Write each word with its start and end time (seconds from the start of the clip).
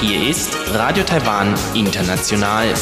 Hier 0.00 0.28
ist 0.28 0.56
Radio 0.72 1.04
Taiwan 1.04 1.54
International. 1.72 2.74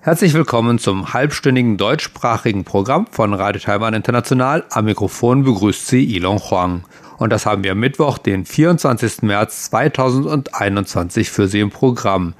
Herzlich 0.00 0.34
willkommen 0.34 0.80
zum 0.80 1.12
halbstündigen 1.12 1.76
deutschsprachigen 1.76 2.64
Programm 2.64 3.06
von 3.12 3.32
Radio 3.32 3.60
Taiwan 3.60 3.94
International. 3.94 4.64
Am 4.70 4.86
Mikrofon 4.86 5.44
begrüßt 5.44 5.86
Sie 5.86 6.16
Ilon 6.16 6.38
Huang. 6.38 6.82
Und 7.18 7.30
das 7.30 7.46
haben 7.46 7.62
wir 7.62 7.72
am 7.72 7.78
Mittwoch, 7.78 8.18
den 8.18 8.44
24. 8.44 9.22
März 9.22 9.66
2021 9.66 11.30
für 11.30 11.46
Sie 11.46 11.60
im 11.60 11.70
Programm. 11.70 12.34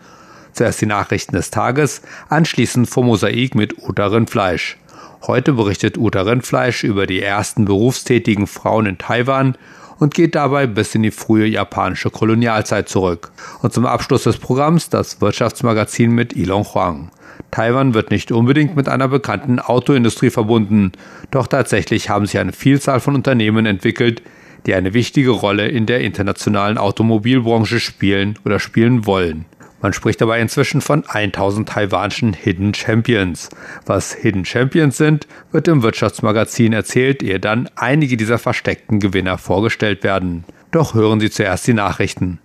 Zuerst 0.53 0.81
die 0.81 0.87
Nachrichten 0.87 1.37
des 1.37 1.53
Tages, 1.53 2.03
anschließend 2.29 2.91
vom 2.91 3.07
Mosaik 3.07 3.55
mit 3.55 3.79
Uta 3.79 4.07
Rindfleisch. 4.07 4.80
Heute 5.27 5.53
berichtet 5.53 5.99
Uta 5.99 6.23
Rindfleisch 6.23 6.83
über 6.83 7.07
die 7.07 7.21
ersten 7.21 7.67
berufstätigen 7.67 8.47
Frauen 8.47 8.87
in 8.87 8.99
Taiwan 8.99 9.57
und 9.99 10.15
geht 10.15 10.35
dabei 10.35 10.67
bis 10.67 10.95
in 10.95 11.03
die 11.03 11.11
frühe 11.11 11.47
japanische 11.47 12.11
Kolonialzeit 12.11 12.89
zurück. 12.89 13.31
Und 13.61 13.75
zum 13.75 13.85
Abschluss 13.85 14.25
des 14.25 14.39
Programms 14.39 14.89
das 14.89 15.21
Wirtschaftsmagazin 15.21 16.11
mit 16.11 16.35
Ilon 16.35 16.65
Huang. 16.65 17.11
Taiwan 17.51 17.93
wird 17.93 18.11
nicht 18.11 18.33
unbedingt 18.33 18.77
mit 18.77 18.89
einer 18.89 19.09
bekannten 19.09 19.59
Autoindustrie 19.59 20.31
verbunden, 20.31 20.93
doch 21.31 21.47
tatsächlich 21.47 22.09
haben 22.09 22.27
sich 22.27 22.39
eine 22.39 22.53
Vielzahl 22.53 23.01
von 23.01 23.15
Unternehmen 23.15 23.67
entwickelt, 23.67 24.23
die 24.67 24.75
eine 24.75 24.95
wichtige 24.95 25.31
Rolle 25.31 25.69
in 25.69 25.85
der 25.85 26.01
internationalen 26.01 26.79
Automobilbranche 26.79 27.79
spielen 27.79 28.39
oder 28.45 28.59
spielen 28.59 29.05
wollen. 29.05 29.45
Man 29.83 29.93
spricht 29.93 30.21
dabei 30.21 30.41
inzwischen 30.41 30.81
von 30.81 31.05
1000 31.07 31.69
taiwanischen 31.69 32.35
Hidden 32.35 32.75
Champions. 32.75 33.49
Was 33.87 34.13
Hidden 34.13 34.45
Champions 34.45 34.99
sind, 34.99 35.27
wird 35.53 35.69
im 35.69 35.83
Wirtschaftsmagazin 35.83 36.73
erzählt, 36.73 37.23
ehe 37.23 37.41
dann 37.41 37.69
einige 37.77 38.17
dieser 38.17 38.39
versteckten 38.39 39.01
Gewinner 39.01 39.39
vorgestellt 39.39 40.05
werden. 40.05 40.45
Doch 40.71 40.95
hören 40.95 41.21
Sie 41.21 41.31
zuerst 41.31 41.67
die 41.67 41.73
Nachrichten. 41.73 42.39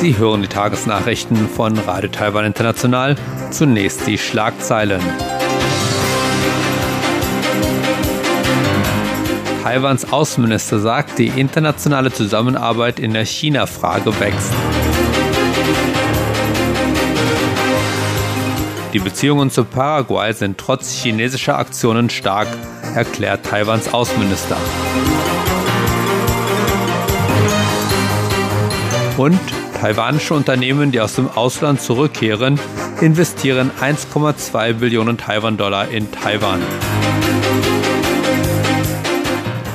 Sie 0.00 0.18
hören 0.18 0.42
die 0.42 0.48
Tagesnachrichten 0.48 1.48
von 1.48 1.78
Radio 1.78 2.10
Taiwan 2.10 2.44
International. 2.44 3.16
Zunächst 3.50 4.06
die 4.06 4.18
Schlagzeilen. 4.18 5.00
Taiwans 9.64 10.12
Außenminister 10.12 10.78
sagt, 10.78 11.18
die 11.18 11.28
internationale 11.28 12.12
Zusammenarbeit 12.12 13.00
in 13.00 13.14
der 13.14 13.24
China-Frage 13.24 14.20
wächst. 14.20 14.52
Die 18.92 18.98
Beziehungen 18.98 19.50
zu 19.50 19.64
Paraguay 19.64 20.34
sind 20.34 20.58
trotz 20.58 20.92
chinesischer 20.92 21.56
Aktionen 21.58 22.10
stark, 22.10 22.48
erklärt 22.94 23.46
Taiwans 23.46 23.90
Außenminister. 23.94 24.58
Und 29.16 29.40
taiwanische 29.80 30.34
Unternehmen, 30.34 30.92
die 30.92 31.00
aus 31.00 31.14
dem 31.14 31.30
Ausland 31.30 31.80
zurückkehren, 31.80 32.60
investieren 33.00 33.70
1,2 33.80 34.74
Billionen 34.74 35.16
Taiwan-Dollar 35.16 35.88
in 35.88 36.12
Taiwan. 36.12 36.60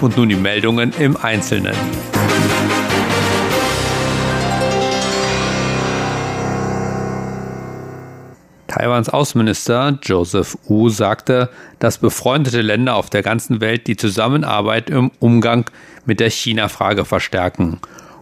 Und 0.02 0.16
nun 0.16 0.30
die 0.30 0.36
Meldungen 0.36 0.94
im 0.98 1.18
Einzelnen. 1.18 1.76
Taiwans 8.68 9.10
Außenminister 9.10 10.00
Joseph 10.04 10.58
Wu 10.68 10.88
sagte, 10.90 11.50
dass 11.80 11.98
befreundete 11.98 12.62
Länder 12.62 12.96
auf 12.96 13.10
der 13.10 13.24
ganzen 13.24 13.60
Welt 13.60 13.88
die 13.88 13.98
Zusammenarbeit 13.98 14.90
im 14.90 15.12
Umgang 15.20 15.70
mit 16.06 16.22
der 16.22 16.30
China-Frage 16.30 17.04
verstärken. 17.04 17.80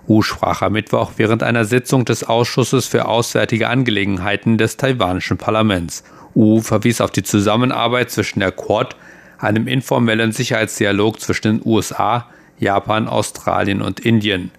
Wu 0.07 0.21
sprach 0.23 0.63
am 0.63 0.73
Mittwoch 0.73 1.11
während 1.17 1.43
einer 1.43 1.65
Sitzung 1.65 2.05
des 2.05 2.23
Ausschusses 2.23 2.87
für 2.87 3.07
Auswärtige 3.07 3.67
Angelegenheiten 3.67 4.57
des 4.57 4.77
taiwanischen 4.77 5.37
Parlaments. 5.37 6.03
Wu 6.33 6.61
verwies 6.61 7.01
auf 7.01 7.11
die 7.11 7.23
Zusammenarbeit 7.23 8.09
zwischen 8.09 8.39
der 8.39 8.51
Quad, 8.51 8.95
einem 9.37 9.67
informellen 9.67 10.31
Sicherheitsdialog 10.31 11.19
zwischen 11.19 11.59
den 11.59 11.61
USA, 11.65 12.27
Japan, 12.59 13.07
Australien 13.07 13.81
und 13.81 13.99
Indien. 13.99 14.51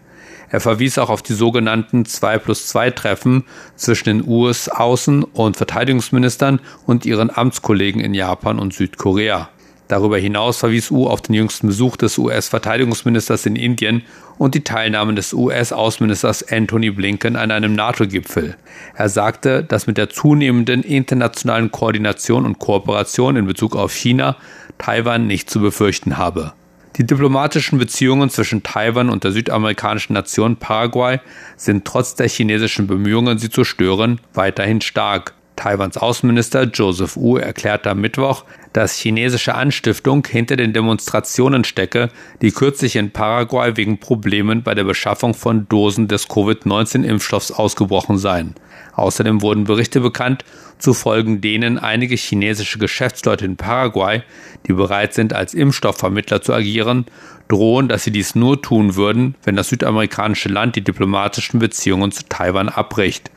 Er 0.50 0.60
verwies 0.60 0.98
auch 0.98 1.10
auf 1.10 1.22
die 1.22 1.34
sogenannten 1.34 2.06
2 2.06 2.38
plus 2.38 2.66
2 2.68 2.90
Treffen 2.92 3.44
zwischen 3.76 4.04
den 4.04 4.26
US-Außen- 4.26 5.24
und 5.32 5.56
Verteidigungsministern 5.56 6.60
und 6.86 7.04
ihren 7.04 7.30
Amtskollegen 7.30 8.00
in 8.00 8.14
Japan 8.14 8.58
und 8.58 8.72
Südkorea. 8.72 9.50
Darüber 9.88 10.18
hinaus 10.18 10.58
verwies 10.58 10.90
U 10.90 11.06
auf 11.06 11.22
den 11.22 11.34
jüngsten 11.34 11.66
Besuch 11.66 11.96
des 11.96 12.18
US-Verteidigungsministers 12.18 13.46
in 13.46 13.56
Indien 13.56 14.02
und 14.36 14.54
die 14.54 14.62
Teilnahme 14.62 15.14
des 15.14 15.32
US-Außenministers 15.32 16.46
Anthony 16.52 16.90
Blinken 16.90 17.36
an 17.36 17.50
einem 17.50 17.74
NATO-Gipfel. 17.74 18.56
Er 18.94 19.08
sagte, 19.08 19.64
dass 19.64 19.86
mit 19.86 19.96
der 19.96 20.10
zunehmenden 20.10 20.82
internationalen 20.82 21.70
Koordination 21.70 22.44
und 22.44 22.58
Kooperation 22.58 23.36
in 23.36 23.46
Bezug 23.46 23.74
auf 23.74 23.94
China 23.94 24.36
Taiwan 24.76 25.26
nicht 25.26 25.48
zu 25.48 25.60
befürchten 25.60 26.18
habe. 26.18 26.52
Die 26.96 27.06
diplomatischen 27.06 27.78
Beziehungen 27.78 28.28
zwischen 28.28 28.62
Taiwan 28.62 29.08
und 29.08 29.24
der 29.24 29.32
südamerikanischen 29.32 30.14
Nation 30.14 30.56
Paraguay 30.56 31.20
sind 31.56 31.84
trotz 31.84 32.14
der 32.16 32.28
chinesischen 32.28 32.86
Bemühungen, 32.86 33.38
sie 33.38 33.50
zu 33.50 33.64
stören, 33.64 34.20
weiterhin 34.34 34.80
stark. 34.80 35.34
Taiwans 35.58 35.96
Außenminister 35.96 36.62
Joseph 36.72 37.16
Wu 37.16 37.36
erklärte 37.36 37.90
am 37.90 38.00
Mittwoch, 38.00 38.44
dass 38.72 38.96
chinesische 38.96 39.56
Anstiftung 39.56 40.24
hinter 40.24 40.56
den 40.56 40.72
Demonstrationen 40.72 41.64
stecke, 41.64 42.10
die 42.40 42.52
kürzlich 42.52 42.94
in 42.94 43.10
Paraguay 43.10 43.76
wegen 43.76 43.98
Problemen 43.98 44.62
bei 44.62 44.76
der 44.76 44.84
Beschaffung 44.84 45.34
von 45.34 45.68
Dosen 45.68 46.06
des 46.06 46.28
Covid-19-Impfstoffs 46.28 47.50
ausgebrochen 47.50 48.18
seien. 48.18 48.54
Außerdem 48.94 49.42
wurden 49.42 49.64
Berichte 49.64 50.00
bekannt, 50.00 50.44
zufolge 50.78 51.38
denen 51.38 51.76
einige 51.76 52.14
chinesische 52.14 52.78
Geschäftsleute 52.78 53.44
in 53.44 53.56
Paraguay, 53.56 54.22
die 54.68 54.74
bereit 54.74 55.12
sind, 55.12 55.32
als 55.32 55.54
Impfstoffvermittler 55.54 56.40
zu 56.40 56.54
agieren, 56.54 57.06
drohen, 57.48 57.88
dass 57.88 58.04
sie 58.04 58.12
dies 58.12 58.36
nur 58.36 58.62
tun 58.62 58.94
würden, 58.94 59.34
wenn 59.42 59.56
das 59.56 59.70
südamerikanische 59.70 60.50
Land 60.50 60.76
die 60.76 60.84
diplomatischen 60.84 61.58
Beziehungen 61.58 62.12
zu 62.12 62.22
Taiwan 62.28 62.68
abbricht. 62.68 63.32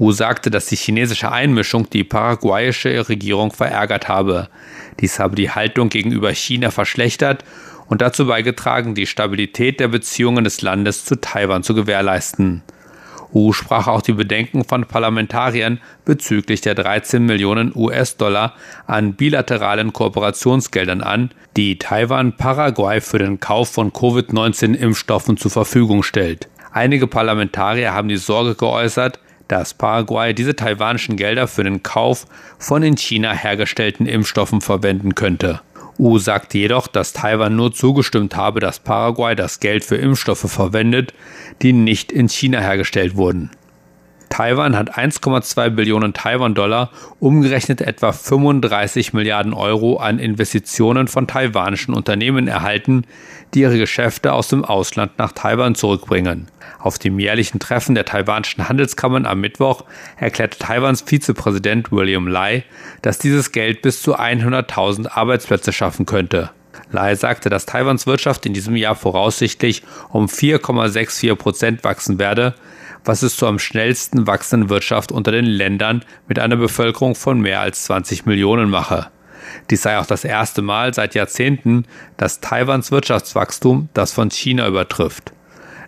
Wu 0.00 0.12
sagte, 0.12 0.50
dass 0.50 0.64
die 0.64 0.76
chinesische 0.76 1.30
Einmischung 1.30 1.90
die 1.90 2.04
paraguayische 2.04 3.06
Regierung 3.10 3.52
verärgert 3.52 4.08
habe. 4.08 4.48
Dies 4.98 5.18
habe 5.18 5.36
die 5.36 5.50
Haltung 5.50 5.90
gegenüber 5.90 6.32
China 6.32 6.70
verschlechtert 6.70 7.44
und 7.86 8.00
dazu 8.00 8.26
beigetragen, 8.26 8.94
die 8.94 9.06
Stabilität 9.06 9.78
der 9.78 9.88
Beziehungen 9.88 10.44
des 10.44 10.62
Landes 10.62 11.04
zu 11.04 11.20
Taiwan 11.20 11.62
zu 11.62 11.74
gewährleisten. 11.74 12.62
Wu 13.30 13.52
sprach 13.52 13.88
auch 13.88 14.00
die 14.00 14.14
Bedenken 14.14 14.64
von 14.64 14.86
Parlamentariern 14.86 15.82
bezüglich 16.06 16.62
der 16.62 16.74
13 16.74 17.26
Millionen 17.26 17.70
US-Dollar 17.76 18.54
an 18.86 19.12
bilateralen 19.16 19.92
Kooperationsgeldern 19.92 21.02
an, 21.02 21.30
die 21.58 21.78
Taiwan 21.78 22.38
Paraguay 22.38 23.02
für 23.02 23.18
den 23.18 23.38
Kauf 23.38 23.68
von 23.68 23.92
Covid-19-Impfstoffen 23.92 25.36
zur 25.36 25.50
Verfügung 25.50 26.02
stellt. 26.02 26.48
Einige 26.72 27.06
Parlamentarier 27.06 27.92
haben 27.92 28.08
die 28.08 28.16
Sorge 28.16 28.54
geäußert, 28.54 29.20
dass 29.50 29.74
Paraguay 29.74 30.32
diese 30.32 30.54
taiwanischen 30.54 31.16
Gelder 31.16 31.48
für 31.48 31.64
den 31.64 31.82
Kauf 31.82 32.26
von 32.58 32.82
in 32.82 32.96
China 32.96 33.32
hergestellten 33.32 34.06
Impfstoffen 34.06 34.60
verwenden 34.60 35.14
könnte. 35.14 35.60
U 35.98 36.18
sagt 36.18 36.54
jedoch, 36.54 36.86
dass 36.86 37.12
Taiwan 37.12 37.56
nur 37.56 37.74
zugestimmt 37.74 38.34
habe, 38.36 38.60
dass 38.60 38.78
Paraguay 38.78 39.34
das 39.34 39.60
Geld 39.60 39.84
für 39.84 39.96
Impfstoffe 39.96 40.50
verwendet, 40.50 41.12
die 41.62 41.72
nicht 41.72 42.10
in 42.10 42.28
China 42.28 42.60
hergestellt 42.60 43.16
wurden. 43.16 43.50
Taiwan 44.30 44.78
hat 44.78 44.96
1,2 44.96 45.70
Billionen 45.70 46.14
Taiwan-Dollar, 46.14 46.90
umgerechnet 47.18 47.80
etwa 47.80 48.12
35 48.12 49.12
Milliarden 49.12 49.52
Euro 49.52 49.96
an 49.98 50.18
Investitionen 50.18 51.08
von 51.08 51.26
taiwanischen 51.26 51.92
Unternehmen 51.92 52.46
erhalten, 52.46 53.04
die 53.52 53.60
ihre 53.60 53.76
Geschäfte 53.76 54.32
aus 54.32 54.48
dem 54.48 54.64
Ausland 54.64 55.18
nach 55.18 55.32
Taiwan 55.32 55.74
zurückbringen. 55.74 56.46
Auf 56.78 56.98
dem 56.98 57.18
jährlichen 57.18 57.58
Treffen 57.58 57.96
der 57.96 58.04
taiwanischen 58.04 58.68
Handelskammern 58.68 59.26
am 59.26 59.40
Mittwoch 59.40 59.84
erklärte 60.16 60.58
Taiwans 60.58 61.02
Vizepräsident 61.02 61.90
William 61.90 62.28
Lai, 62.28 62.64
dass 63.02 63.18
dieses 63.18 63.50
Geld 63.50 63.82
bis 63.82 64.00
zu 64.00 64.16
100.000 64.16 65.08
Arbeitsplätze 65.08 65.72
schaffen 65.72 66.06
könnte. 66.06 66.50
Lai 66.92 67.14
sagte, 67.16 67.50
dass 67.50 67.66
Taiwans 67.66 68.06
Wirtschaft 68.06 68.46
in 68.46 68.54
diesem 68.54 68.76
Jahr 68.76 68.94
voraussichtlich 68.94 69.82
um 70.08 70.26
4,64 70.26 71.34
Prozent 71.34 71.84
wachsen 71.84 72.18
werde, 72.18 72.54
was 73.04 73.22
es 73.22 73.36
zur 73.36 73.48
am 73.48 73.58
schnellsten 73.58 74.26
wachsenden 74.26 74.70
Wirtschaft 74.70 75.12
unter 75.12 75.32
den 75.32 75.44
Ländern 75.44 76.04
mit 76.28 76.38
einer 76.38 76.56
Bevölkerung 76.56 77.14
von 77.14 77.40
mehr 77.40 77.60
als 77.60 77.84
20 77.84 78.26
Millionen 78.26 78.70
mache. 78.70 79.08
Dies 79.70 79.82
sei 79.82 79.98
auch 79.98 80.06
das 80.06 80.24
erste 80.24 80.62
Mal 80.62 80.94
seit 80.94 81.14
Jahrzehnten, 81.14 81.84
dass 82.16 82.40
Taiwans 82.40 82.90
Wirtschaftswachstum 82.92 83.88
das 83.94 84.12
von 84.12 84.30
China 84.30 84.66
übertrifft. 84.66 85.32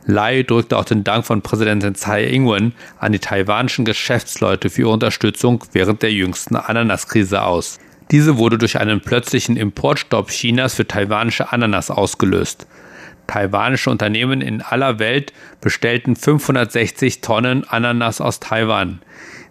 Lai 0.04 0.42
drückte 0.42 0.76
auch 0.76 0.84
den 0.84 1.04
Dank 1.04 1.24
von 1.24 1.42
Präsidentin 1.42 1.94
Tsai 1.94 2.24
Ing-wen 2.24 2.74
an 2.98 3.12
die 3.12 3.20
taiwanischen 3.20 3.84
Geschäftsleute 3.84 4.68
für 4.68 4.82
ihre 4.82 4.90
Unterstützung 4.90 5.64
während 5.72 6.02
der 6.02 6.12
jüngsten 6.12 6.56
Ananaskrise 6.56 7.42
aus. 7.42 7.78
Diese 8.10 8.36
wurde 8.36 8.58
durch 8.58 8.78
einen 8.78 9.00
plötzlichen 9.00 9.56
Importstopp 9.56 10.28
Chinas 10.30 10.74
für 10.74 10.86
taiwanische 10.86 11.52
Ananas 11.52 11.90
ausgelöst. 11.90 12.66
Taiwanische 13.26 13.90
Unternehmen 13.90 14.40
in 14.40 14.60
aller 14.62 14.98
Welt 14.98 15.32
bestellten 15.60 16.16
560 16.16 17.20
Tonnen 17.20 17.64
Ananas 17.68 18.20
aus 18.20 18.40
Taiwan. 18.40 19.00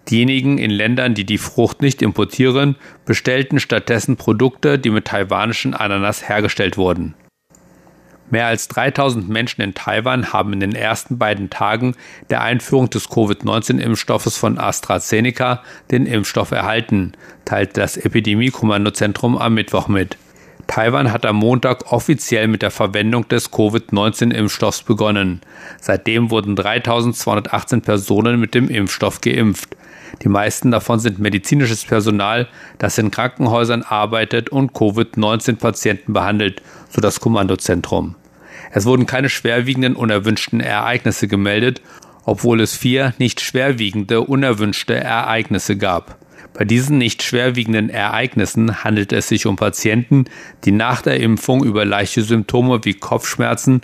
Diejenigen 0.09 0.57
in 0.57 0.71
Ländern, 0.71 1.13
die 1.13 1.25
die 1.25 1.37
Frucht 1.37 1.81
nicht 1.81 2.01
importieren, 2.01 2.75
bestellten 3.05 3.59
stattdessen 3.59 4.17
Produkte, 4.17 4.79
die 4.79 4.89
mit 4.89 5.05
taiwanischen 5.05 5.73
Ananas 5.73 6.27
hergestellt 6.27 6.77
wurden. 6.77 7.13
Mehr 8.31 8.47
als 8.47 8.69
3000 8.69 9.27
Menschen 9.27 9.61
in 9.61 9.73
Taiwan 9.73 10.31
haben 10.31 10.53
in 10.53 10.61
den 10.61 10.73
ersten 10.73 11.17
beiden 11.17 11.49
Tagen 11.49 11.95
der 12.29 12.41
Einführung 12.41 12.89
des 12.89 13.09
Covid-19-Impfstoffes 13.09 14.37
von 14.37 14.57
AstraZeneca 14.57 15.61
den 15.91 16.05
Impfstoff 16.05 16.51
erhalten, 16.51 17.11
teilte 17.43 17.81
das 17.81 17.97
Epidemie-Kommandozentrum 17.97 19.37
am 19.37 19.53
Mittwoch 19.53 19.89
mit. 19.89 20.17
Taiwan 20.71 21.11
hat 21.11 21.25
am 21.25 21.35
Montag 21.35 21.91
offiziell 21.91 22.47
mit 22.47 22.61
der 22.61 22.71
Verwendung 22.71 23.27
des 23.27 23.51
Covid-19-Impfstoffs 23.51 24.83
begonnen. 24.83 25.41
Seitdem 25.81 26.31
wurden 26.31 26.55
3218 26.55 27.81
Personen 27.81 28.39
mit 28.39 28.55
dem 28.55 28.69
Impfstoff 28.69 29.19
geimpft. 29.19 29.75
Die 30.21 30.29
meisten 30.29 30.71
davon 30.71 30.99
sind 30.99 31.19
medizinisches 31.19 31.83
Personal, 31.83 32.47
das 32.77 32.97
in 32.97 33.11
Krankenhäusern 33.11 33.83
arbeitet 33.83 34.47
und 34.47 34.71
Covid-19-Patienten 34.73 36.13
behandelt, 36.13 36.61
so 36.89 37.01
das 37.01 37.19
Kommandozentrum. 37.19 38.15
Es 38.71 38.85
wurden 38.85 39.05
keine 39.05 39.27
schwerwiegenden 39.27 39.97
unerwünschten 39.97 40.61
Ereignisse 40.61 41.27
gemeldet, 41.27 41.81
obwohl 42.23 42.61
es 42.61 42.77
vier 42.77 43.13
nicht 43.17 43.41
schwerwiegende 43.41 44.21
unerwünschte 44.21 44.95
Ereignisse 44.95 45.75
gab. 45.75 46.17
Bei 46.53 46.65
diesen 46.65 46.97
nicht 46.97 47.23
schwerwiegenden 47.23 47.89
Ereignissen 47.89 48.83
handelt 48.83 49.13
es 49.13 49.29
sich 49.29 49.45
um 49.45 49.55
Patienten, 49.55 50.25
die 50.65 50.71
nach 50.71 51.01
der 51.01 51.19
Impfung 51.19 51.63
über 51.63 51.85
leichte 51.85 52.23
Symptome 52.23 52.81
wie 52.83 52.93
Kopfschmerzen, 52.93 53.81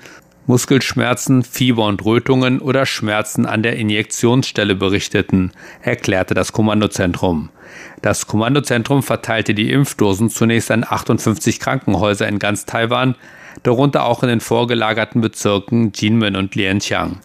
Muskelschmerzen, 0.47 1.43
Fieber 1.43 1.85
und 1.85 2.03
Rötungen 2.05 2.59
oder 2.59 2.85
Schmerzen 2.85 3.45
an 3.45 3.63
der 3.63 3.75
Injektionsstelle 3.75 4.75
berichteten, 4.75 5.51
erklärte 5.81 6.33
das 6.33 6.53
Kommandozentrum. 6.53 7.49
Das 8.01 8.27
Kommandozentrum 8.27 9.03
verteilte 9.03 9.53
die 9.53 9.71
Impfdosen 9.71 10.29
zunächst 10.29 10.71
an 10.71 10.85
58 10.87 11.59
Krankenhäuser 11.59 12.27
in 12.27 12.39
ganz 12.39 12.65
Taiwan, 12.65 13.15
darunter 13.63 14.05
auch 14.05 14.23
in 14.23 14.29
den 14.29 14.39
vorgelagerten 14.39 15.19
Bezirken 15.19 15.91
Jinmen 15.93 16.35
und 16.35 16.55
Lianqiang. 16.55 17.19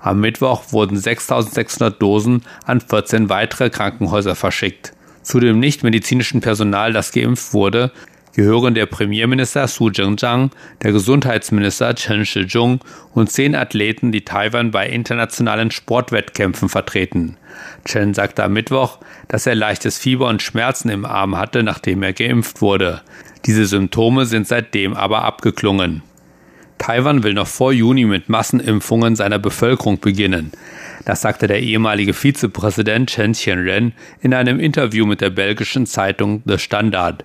Am 0.00 0.20
Mittwoch 0.20 0.72
wurden 0.72 0.96
6600 0.96 2.00
Dosen 2.00 2.42
an 2.64 2.80
14 2.80 3.28
weitere 3.28 3.70
Krankenhäuser 3.70 4.34
verschickt. 4.34 4.92
Zu 5.22 5.40
dem 5.40 5.58
nichtmedizinischen 5.58 6.40
Personal, 6.40 6.92
das 6.92 7.12
geimpft 7.12 7.52
wurde, 7.52 7.90
gehören 8.36 8.74
der 8.74 8.86
Premierminister 8.86 9.66
Su 9.66 9.90
Zhengzhang, 9.90 10.50
der 10.82 10.92
Gesundheitsminister 10.92 11.94
Chen 11.94 12.26
Shizhong 12.26 12.80
und 13.14 13.30
zehn 13.30 13.54
Athleten, 13.54 14.12
die 14.12 14.26
Taiwan 14.26 14.70
bei 14.70 14.88
internationalen 14.88 15.70
Sportwettkämpfen 15.70 16.68
vertreten. 16.68 17.38
Chen 17.86 18.12
sagte 18.12 18.44
am 18.44 18.52
Mittwoch, 18.52 18.98
dass 19.26 19.46
er 19.46 19.54
leichtes 19.54 19.98
Fieber 19.98 20.28
und 20.28 20.42
Schmerzen 20.42 20.90
im 20.90 21.06
Arm 21.06 21.36
hatte, 21.38 21.62
nachdem 21.62 22.02
er 22.02 22.12
geimpft 22.12 22.60
wurde. 22.60 23.00
Diese 23.46 23.64
Symptome 23.64 24.26
sind 24.26 24.46
seitdem 24.46 24.94
aber 24.94 25.24
abgeklungen. 25.24 26.02
Taiwan 26.78 27.22
will 27.22 27.34
noch 27.34 27.46
vor 27.46 27.72
Juni 27.72 28.04
mit 28.04 28.28
Massenimpfungen 28.28 29.16
seiner 29.16 29.38
Bevölkerung 29.38 29.98
beginnen. 29.98 30.52
Das 31.04 31.22
sagte 31.22 31.46
der 31.46 31.60
ehemalige 31.60 32.12
Vizepräsident 32.12 33.10
Chen 33.10 33.32
Qianren 33.32 33.92
in 34.20 34.34
einem 34.34 34.60
Interview 34.60 35.06
mit 35.06 35.20
der 35.20 35.30
belgischen 35.30 35.86
Zeitung 35.86 36.42
The 36.44 36.58
Standard. 36.58 37.24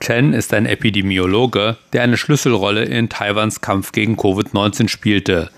Chen 0.00 0.32
ist 0.32 0.52
ein 0.52 0.66
Epidemiologe, 0.66 1.76
der 1.92 2.02
eine 2.02 2.16
Schlüsselrolle 2.16 2.84
in 2.84 3.08
Taiwans 3.08 3.60
Kampf 3.60 3.92
gegen 3.92 4.16
Covid-19 4.16 4.88
spielte. 4.88 5.50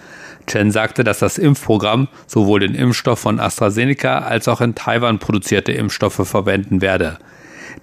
Chen 0.47 0.71
sagte, 0.71 1.03
dass 1.03 1.19
das 1.19 1.39
Impfprogramm 1.39 2.09
sowohl 2.27 2.61
den 2.61 2.75
Impfstoff 2.75 3.19
von 3.19 3.41
AstraZeneca 3.41 4.19
als 4.19 4.47
auch 4.49 4.61
in 4.61 4.75
Taiwan 4.75 5.19
produzierte 5.19 5.73
Impfstoffe 5.73 6.27
verwenden 6.27 6.81
werde. 6.81 7.19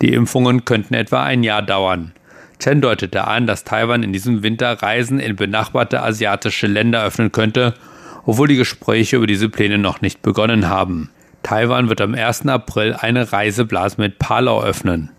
Die 0.01 0.13
Impfungen 0.13 0.65
könnten 0.65 0.93
etwa 0.93 1.23
ein 1.23 1.43
Jahr 1.43 1.61
dauern. 1.61 2.13
Chen 2.63 2.79
deutete 2.79 3.27
an, 3.27 3.45
dass 3.45 3.65
Taiwan 3.65 4.03
in 4.03 4.13
diesem 4.13 4.41
Winter 4.41 4.81
Reisen 4.81 5.19
in 5.19 5.35
benachbarte 5.35 6.01
asiatische 6.01 6.65
Länder 6.65 7.03
öffnen 7.03 7.33
könnte, 7.33 7.73
obwohl 8.25 8.47
die 8.47 8.55
Gespräche 8.55 9.17
über 9.17 9.27
diese 9.27 9.49
Pläne 9.49 9.77
noch 9.77 9.99
nicht 9.99 10.21
begonnen 10.21 10.69
haben. 10.69 11.09
Taiwan 11.43 11.89
wird 11.89 11.99
am 11.99 12.15
1. 12.15 12.47
April 12.47 12.95
eine 12.97 13.33
Reiseblase 13.33 13.99
mit 13.99 14.17
Palau 14.17 14.63
öffnen. 14.63 15.09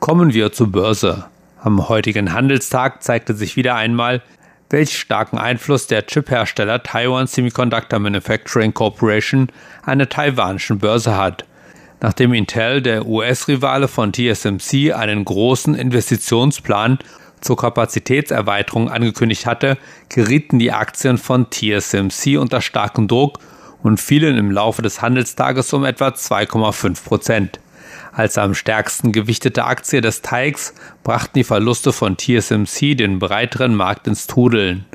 Kommen 0.00 0.32
wir 0.32 0.52
zur 0.52 0.72
Börse. 0.72 1.26
Am 1.60 1.90
heutigen 1.90 2.32
Handelstag 2.32 3.02
zeigte 3.02 3.34
sich 3.34 3.56
wieder 3.56 3.74
einmal, 3.74 4.22
welch 4.70 4.98
starken 4.98 5.36
Einfluss 5.36 5.88
der 5.88 6.06
Chiphersteller 6.06 6.82
Taiwan 6.82 7.26
Semiconductor 7.26 7.98
Manufacturing 7.98 8.72
Corporation 8.72 9.48
an 9.82 9.98
der 9.98 10.08
taiwanischen 10.08 10.78
Börse 10.78 11.14
hat. 11.14 11.44
Nachdem 12.00 12.34
Intel, 12.34 12.82
der 12.82 13.06
US-Rivale 13.06 13.88
von 13.88 14.12
TSMC, 14.12 14.92
einen 14.92 15.24
großen 15.24 15.74
Investitionsplan 15.74 16.98
zur 17.40 17.56
Kapazitätserweiterung 17.56 18.90
angekündigt 18.90 19.46
hatte, 19.46 19.78
gerieten 20.08 20.58
die 20.58 20.72
Aktien 20.72 21.16
von 21.16 21.46
TSMC 21.50 22.38
unter 22.38 22.60
starken 22.60 23.08
Druck 23.08 23.38
und 23.82 24.00
fielen 24.00 24.36
im 24.36 24.50
Laufe 24.50 24.82
des 24.82 25.00
Handelstages 25.00 25.72
um 25.72 25.84
etwa 25.84 26.08
2,5 26.08 27.04
Prozent. 27.04 27.60
Als 28.12 28.36
am 28.38 28.54
stärksten 28.54 29.12
gewichtete 29.12 29.64
Aktie 29.64 30.00
des 30.00 30.22
Teigs 30.22 30.74
brachten 31.02 31.38
die 31.38 31.44
Verluste 31.44 31.92
von 31.92 32.16
TSMC 32.16 32.94
den 32.96 33.18
breiteren 33.18 33.74
Markt 33.74 34.06
ins 34.06 34.26
Trudeln. 34.26 34.86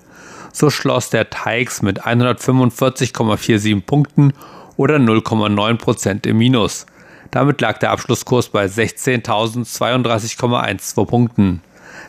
So 0.51 0.69
schloss 0.69 1.09
der 1.09 1.30
Teigs 1.30 1.81
mit 1.81 2.03
145,47 2.03 3.81
Punkten 3.81 4.33
oder 4.75 4.95
0,9 4.98 5.77
Prozent 5.77 6.25
im 6.25 6.38
Minus. 6.38 6.86
Damit 7.31 7.59
lag 7.61 7.79
der 7.79 7.91
Abschlusskurs 7.91 8.49
bei 8.49 8.65
16.032,12 8.65 11.05
Punkten. 11.05 11.61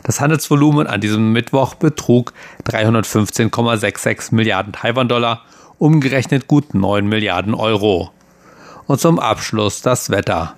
Das 0.03 0.19
Handelsvolumen 0.19 0.85
an 0.85 0.99
diesem 0.99 1.31
Mittwoch 1.31 1.75
betrug 1.75 2.33
315,66 2.67 4.35
Milliarden 4.35 4.73
Taiwan-Dollar, 4.73 5.43
umgerechnet 5.79 6.47
gut 6.47 6.73
9 6.73 7.07
Milliarden 7.07 7.53
Euro. 7.53 8.11
Und 8.85 8.99
zum 8.99 9.17
Abschluss 9.17 9.81
das 9.81 10.09
Wetter. 10.09 10.55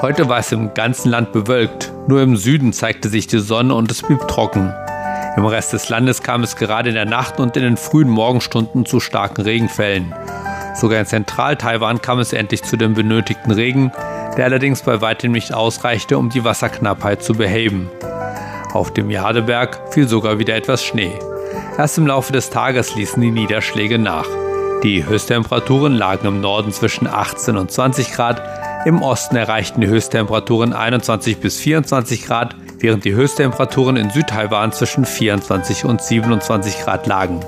Heute 0.00 0.28
war 0.28 0.38
es 0.38 0.52
im 0.52 0.74
ganzen 0.74 1.10
Land 1.10 1.32
bewölkt. 1.32 1.93
Nur 2.06 2.20
im 2.20 2.36
Süden 2.36 2.72
zeigte 2.72 3.08
sich 3.08 3.26
die 3.26 3.38
Sonne 3.38 3.74
und 3.74 3.90
es 3.90 4.02
blieb 4.02 4.28
trocken. 4.28 4.72
Im 5.36 5.46
Rest 5.46 5.72
des 5.72 5.88
Landes 5.88 6.22
kam 6.22 6.42
es 6.42 6.56
gerade 6.56 6.90
in 6.90 6.94
der 6.94 7.06
Nacht 7.06 7.40
und 7.40 7.56
in 7.56 7.62
den 7.62 7.76
frühen 7.76 8.08
Morgenstunden 8.08 8.84
zu 8.84 9.00
starken 9.00 9.42
Regenfällen. 9.42 10.14
Sogar 10.74 11.00
in 11.00 11.06
Zentral-Taiwan 11.06 12.02
kam 12.02 12.18
es 12.18 12.32
endlich 12.32 12.62
zu 12.62 12.76
dem 12.76 12.94
benötigten 12.94 13.52
Regen, 13.52 13.90
der 14.36 14.44
allerdings 14.44 14.82
bei 14.82 15.00
weitem 15.00 15.32
nicht 15.32 15.54
ausreichte, 15.54 16.18
um 16.18 16.30
die 16.30 16.44
Wasserknappheit 16.44 17.22
zu 17.22 17.34
beheben. 17.34 17.90
Auf 18.72 18.92
dem 18.92 19.10
Jadeberg 19.10 19.80
fiel 19.92 20.06
sogar 20.06 20.38
wieder 20.38 20.54
etwas 20.56 20.84
Schnee. 20.84 21.12
Erst 21.78 21.96
im 21.96 22.06
Laufe 22.06 22.32
des 22.32 22.50
Tages 22.50 22.94
ließen 22.94 23.22
die 23.22 23.30
Niederschläge 23.30 23.98
nach. 23.98 24.26
Die 24.82 25.06
Höchsttemperaturen 25.06 25.94
lagen 25.94 26.26
im 26.26 26.40
Norden 26.40 26.72
zwischen 26.72 27.06
18 27.06 27.56
und 27.56 27.70
20 27.70 28.12
Grad, 28.12 28.42
im 28.84 29.00
Osten 29.00 29.36
erreichten 29.36 29.80
die 29.80 29.86
Höchsttemperaturen 29.86 30.74
21 30.74 31.38
bis 31.38 31.58
24 31.58 32.26
Grad, 32.26 32.54
während 32.78 33.04
die 33.04 33.14
Höchsttemperaturen 33.14 33.96
in 33.96 34.10
Südtaiwan 34.10 34.72
zwischen 34.72 35.06
24 35.06 35.86
und 35.86 36.02
27 36.02 36.80
Grad 36.80 37.06
lagen. 37.06 37.40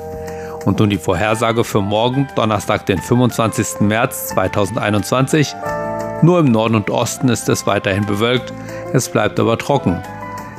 Und 0.65 0.81
nun 0.81 0.89
die 0.89 0.99
Vorhersage 0.99 1.63
für 1.63 1.83
morgen, 1.83 2.27
Donnerstag, 2.37 2.87
den 2.87 2.99
25. 2.99 3.81
März 3.81 4.29
2021. 4.29 5.55
Nur 6.23 6.41
im 6.41 6.51
Norden 6.51 6.75
und 6.75 6.91
Osten 6.91 7.29
ist 7.29 7.49
es 7.51 7.67
weiterhin 7.67 8.07
bewölkt, 8.07 8.53
es 8.95 9.11
bleibt 9.11 9.39
aber 9.39 9.59
trocken. 9.59 10.03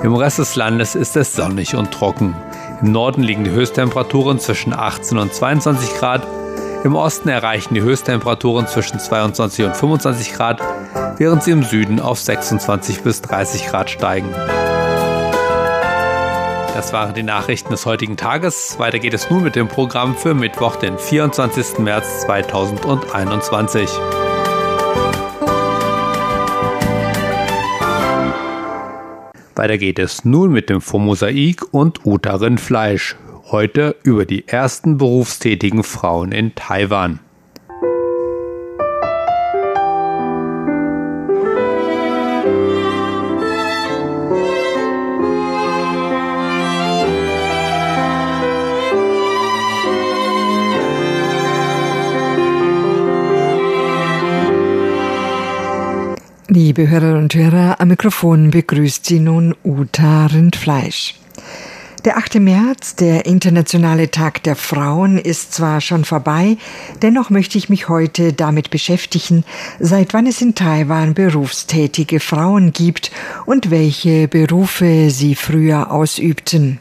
Im 0.04 0.14
Rest 0.14 0.38
des 0.38 0.56
Landes 0.56 0.94
ist 0.94 1.18
es 1.18 1.34
sonnig 1.34 1.76
und 1.76 1.92
trocken. 1.92 2.36
Im 2.84 2.92
Norden 2.92 3.24
liegen 3.24 3.44
die 3.44 3.52
Höchsttemperaturen 3.52 4.40
zwischen 4.40 4.74
18 4.74 5.18
und 5.18 5.34
22 5.34 5.96
Grad, 5.96 6.28
im 6.84 6.96
Osten 6.96 7.28
erreichen 7.28 7.74
die 7.74 7.82
Höchsttemperaturen 7.82 8.68
zwischen 8.68 9.00
22 9.00 9.66
und 9.66 9.76
25 9.76 10.34
Grad, 10.34 10.62
während 11.18 11.44
sie 11.44 11.52
im 11.52 11.64
Süden 11.64 12.00
auf 12.00 12.20
26 12.20 13.02
bis 13.02 13.22
30 13.22 13.68
Grad 13.68 13.90
steigen. 13.90 14.30
Das 16.76 16.94
waren 16.94 17.16
die 17.16 17.24
Nachrichten 17.24 17.72
des 17.72 17.88
heutigen 17.88 18.18
Tages. 18.18 18.78
Weiter 18.78 19.00
geht 19.00 19.16
es 19.16 19.30
nun 19.32 19.44
mit 19.44 19.56
dem 19.56 19.68
Programm 19.68 20.16
für 20.16 20.36
Mittwoch, 20.36 20.76
den 20.76 21.00
24. 21.00 21.80
März 21.80 22.22
2021. 22.22 23.90
Weiter 29.56 29.80
geht 29.80 29.98
es 29.98 30.24
nun 30.24 30.52
mit 30.52 30.70
dem 30.70 30.82
Fomosaik 30.82 31.74
und 31.74 32.06
Uta 32.06 32.36
Rindfleisch. 32.36 33.16
Heute 33.50 33.96
über 34.04 34.26
die 34.26 34.46
ersten 34.46 34.98
berufstätigen 34.98 35.86
Frauen 35.86 36.34
in 36.34 36.54
Taiwan. 36.54 37.22
Liebe 56.50 56.90
Hörerinnen 56.90 57.24
und 57.24 57.34
Hörer, 57.34 57.80
am 57.80 57.88
Mikrofon 57.88 58.52
begrüßt 58.52 59.06
Sie 59.06 59.22
nun 59.22 59.56
Uta 59.64 60.26
Rindfleisch. 60.26 61.16
Der 62.06 62.18
8. 62.18 62.36
März, 62.36 62.96
der 62.96 63.26
Internationale 63.26 64.12
Tag 64.12 64.44
der 64.44 64.56
Frauen, 64.56 65.18
ist 65.18 65.54
zwar 65.54 65.82
schon 65.82 66.06
vorbei, 66.06 66.58
dennoch 67.02 67.30
möchte 67.30 67.58
ich 67.58 67.70
mich 67.70 67.90
heute 67.90 68.34
damit 68.34 68.70
beschäftigen, 68.70 69.44
seit 69.80 70.14
wann 70.14 70.28
es 70.28 70.42
in 70.42 70.54
Taiwan 70.54 71.16
berufstätige 71.16 72.20
Frauen 72.20 72.72
gibt 72.72 73.12
und 73.46 73.72
welche 73.72 74.28
Berufe 74.28 75.10
sie 75.10 75.34
früher 75.36 75.92
ausübten. 75.92 76.80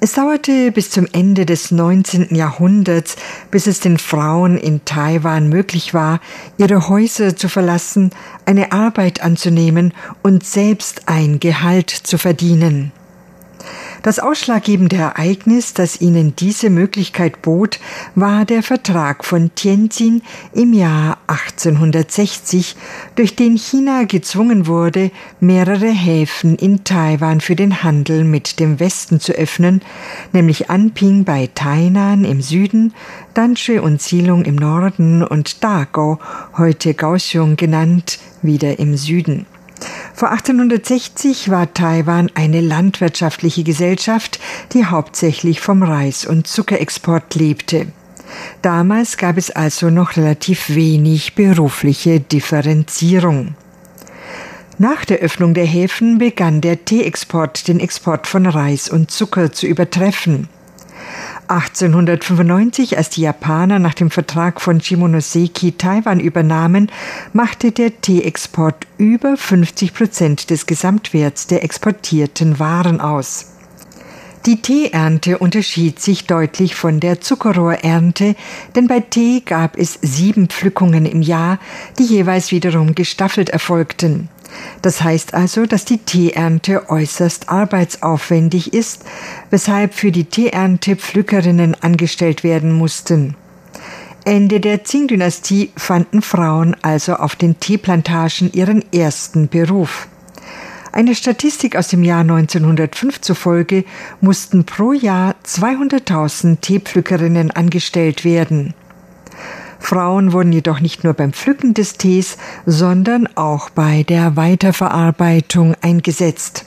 Es 0.00 0.12
dauerte 0.12 0.70
bis 0.70 0.90
zum 0.90 1.08
Ende 1.10 1.44
des 1.44 1.72
19. 1.72 2.34
Jahrhunderts, 2.34 3.16
bis 3.50 3.66
es 3.66 3.80
den 3.80 3.98
Frauen 3.98 4.56
in 4.56 4.84
Taiwan 4.84 5.48
möglich 5.48 5.92
war, 5.92 6.20
ihre 6.56 6.88
Häuser 6.88 7.34
zu 7.36 7.48
verlassen, 7.48 8.10
eine 8.44 8.70
Arbeit 8.70 9.22
anzunehmen 9.22 9.92
und 10.22 10.44
selbst 10.44 11.08
ein 11.08 11.40
Gehalt 11.40 11.90
zu 11.90 12.16
verdienen. 12.16 12.92
Das 14.08 14.20
ausschlaggebende 14.20 14.96
Ereignis, 14.96 15.74
das 15.74 16.00
ihnen 16.00 16.34
diese 16.34 16.70
Möglichkeit 16.70 17.42
bot, 17.42 17.78
war 18.14 18.46
der 18.46 18.62
Vertrag 18.62 19.22
von 19.22 19.54
Tianjin 19.54 20.22
im 20.54 20.72
Jahr 20.72 21.18
1860, 21.26 22.74
durch 23.16 23.36
den 23.36 23.58
China 23.58 24.04
gezwungen 24.04 24.66
wurde, 24.66 25.10
mehrere 25.40 25.90
Häfen 25.90 26.56
in 26.56 26.84
Taiwan 26.84 27.42
für 27.42 27.54
den 27.54 27.82
Handel 27.82 28.24
mit 28.24 28.60
dem 28.60 28.80
Westen 28.80 29.20
zu 29.20 29.32
öffnen, 29.32 29.82
nämlich 30.32 30.70
Anping 30.70 31.24
bei 31.24 31.50
Tainan 31.54 32.24
im 32.24 32.40
Süden, 32.40 32.94
Danshui 33.34 33.78
und 33.78 34.00
Silung 34.00 34.46
im 34.46 34.56
Norden 34.56 35.22
und 35.22 35.62
Dagou, 35.62 36.16
heute 36.56 36.94
Kaohsiung 36.94 37.56
genannt, 37.56 38.18
wieder 38.40 38.78
im 38.78 38.96
Süden. 38.96 39.44
Vor 40.14 40.30
1860 40.30 41.50
war 41.50 41.72
Taiwan 41.72 42.30
eine 42.34 42.60
landwirtschaftliche 42.60 43.62
Gesellschaft, 43.62 44.40
die 44.72 44.84
hauptsächlich 44.84 45.60
vom 45.60 45.82
Reis- 45.82 46.26
und 46.26 46.46
Zuckerexport 46.46 47.34
lebte. 47.34 47.86
Damals 48.62 49.16
gab 49.16 49.38
es 49.38 49.50
also 49.50 49.90
noch 49.90 50.16
relativ 50.16 50.74
wenig 50.74 51.34
berufliche 51.34 52.20
Differenzierung. 52.20 53.54
Nach 54.78 55.04
der 55.04 55.18
Öffnung 55.18 55.54
der 55.54 55.64
Häfen 55.64 56.18
begann 56.18 56.60
der 56.60 56.84
Teeexport 56.84 57.66
den 57.66 57.80
Export 57.80 58.26
von 58.26 58.46
Reis 58.46 58.88
und 58.88 59.10
Zucker 59.10 59.52
zu 59.52 59.66
übertreffen. 59.66 60.48
1895, 61.48 62.96
als 62.96 63.10
die 63.10 63.22
Japaner 63.22 63.78
nach 63.78 63.94
dem 63.94 64.10
Vertrag 64.10 64.60
von 64.60 64.80
Shimonoseki 64.80 65.72
Taiwan 65.72 66.20
übernahmen, 66.20 66.90
machte 67.32 67.72
der 67.72 68.00
Teeexport 68.00 68.86
über 68.98 69.36
50 69.36 69.94
Prozent 69.94 70.50
des 70.50 70.66
Gesamtwerts 70.66 71.46
der 71.46 71.64
exportierten 71.64 72.58
Waren 72.58 73.00
aus. 73.00 73.46
Die 74.46 74.62
Teeernte 74.62 75.38
unterschied 75.38 76.00
sich 76.00 76.26
deutlich 76.26 76.74
von 76.74 77.00
der 77.00 77.20
Zuckerrohrernte, 77.20 78.36
denn 78.76 78.86
bei 78.86 79.00
Tee 79.00 79.40
gab 79.40 79.76
es 79.76 79.98
sieben 80.00 80.48
Pflückungen 80.48 81.06
im 81.06 81.22
Jahr, 81.22 81.58
die 81.98 82.04
jeweils 82.04 82.52
wiederum 82.52 82.94
gestaffelt 82.94 83.50
erfolgten. 83.50 84.28
Das 84.82 85.02
heißt 85.02 85.34
also, 85.34 85.66
dass 85.66 85.84
die 85.84 85.98
Teeernte 85.98 86.88
äußerst 86.88 87.48
arbeitsaufwendig 87.48 88.72
ist, 88.72 89.04
weshalb 89.50 89.94
für 89.94 90.12
die 90.12 90.24
Teeernte 90.24 90.96
Pflückerinnen 90.96 91.76
angestellt 91.80 92.44
werden 92.44 92.72
mussten. 92.72 93.34
Ende 94.24 94.60
der 94.60 94.78
Qing-Dynastie 94.78 95.70
fanden 95.76 96.22
Frauen 96.22 96.76
also 96.82 97.14
auf 97.14 97.34
den 97.34 97.60
Teeplantagen 97.60 98.52
ihren 98.52 98.84
ersten 98.92 99.48
Beruf. 99.48 100.06
Eine 100.92 101.14
Statistik 101.14 101.76
aus 101.76 101.88
dem 101.88 102.02
Jahr 102.02 102.20
1905 102.20 103.20
zufolge 103.20 103.84
mussten 104.20 104.64
pro 104.64 104.92
Jahr 104.92 105.34
200.000 105.46 106.60
Teepflückerinnen 106.60 107.50
angestellt 107.50 108.24
werden. 108.24 108.74
Frauen 109.78 110.32
wurden 110.32 110.52
jedoch 110.52 110.80
nicht 110.80 111.04
nur 111.04 111.14
beim 111.14 111.32
Pflücken 111.32 111.74
des 111.74 111.94
Tees, 111.94 112.36
sondern 112.66 113.28
auch 113.36 113.70
bei 113.70 114.02
der 114.02 114.36
Weiterverarbeitung 114.36 115.74
eingesetzt. 115.80 116.64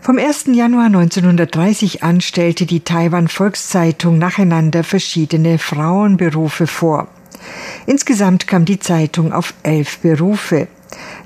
Vom 0.00 0.18
1. 0.18 0.46
Januar 0.54 0.86
1930 0.86 2.02
an 2.02 2.20
stellte 2.22 2.64
die 2.64 2.80
Taiwan 2.80 3.28
Volkszeitung 3.28 4.18
nacheinander 4.18 4.82
verschiedene 4.82 5.58
Frauenberufe 5.58 6.66
vor. 6.66 7.08
Insgesamt 7.86 8.46
kam 8.46 8.64
die 8.64 8.78
Zeitung 8.78 9.32
auf 9.32 9.54
elf 9.62 9.98
Berufe, 9.98 10.68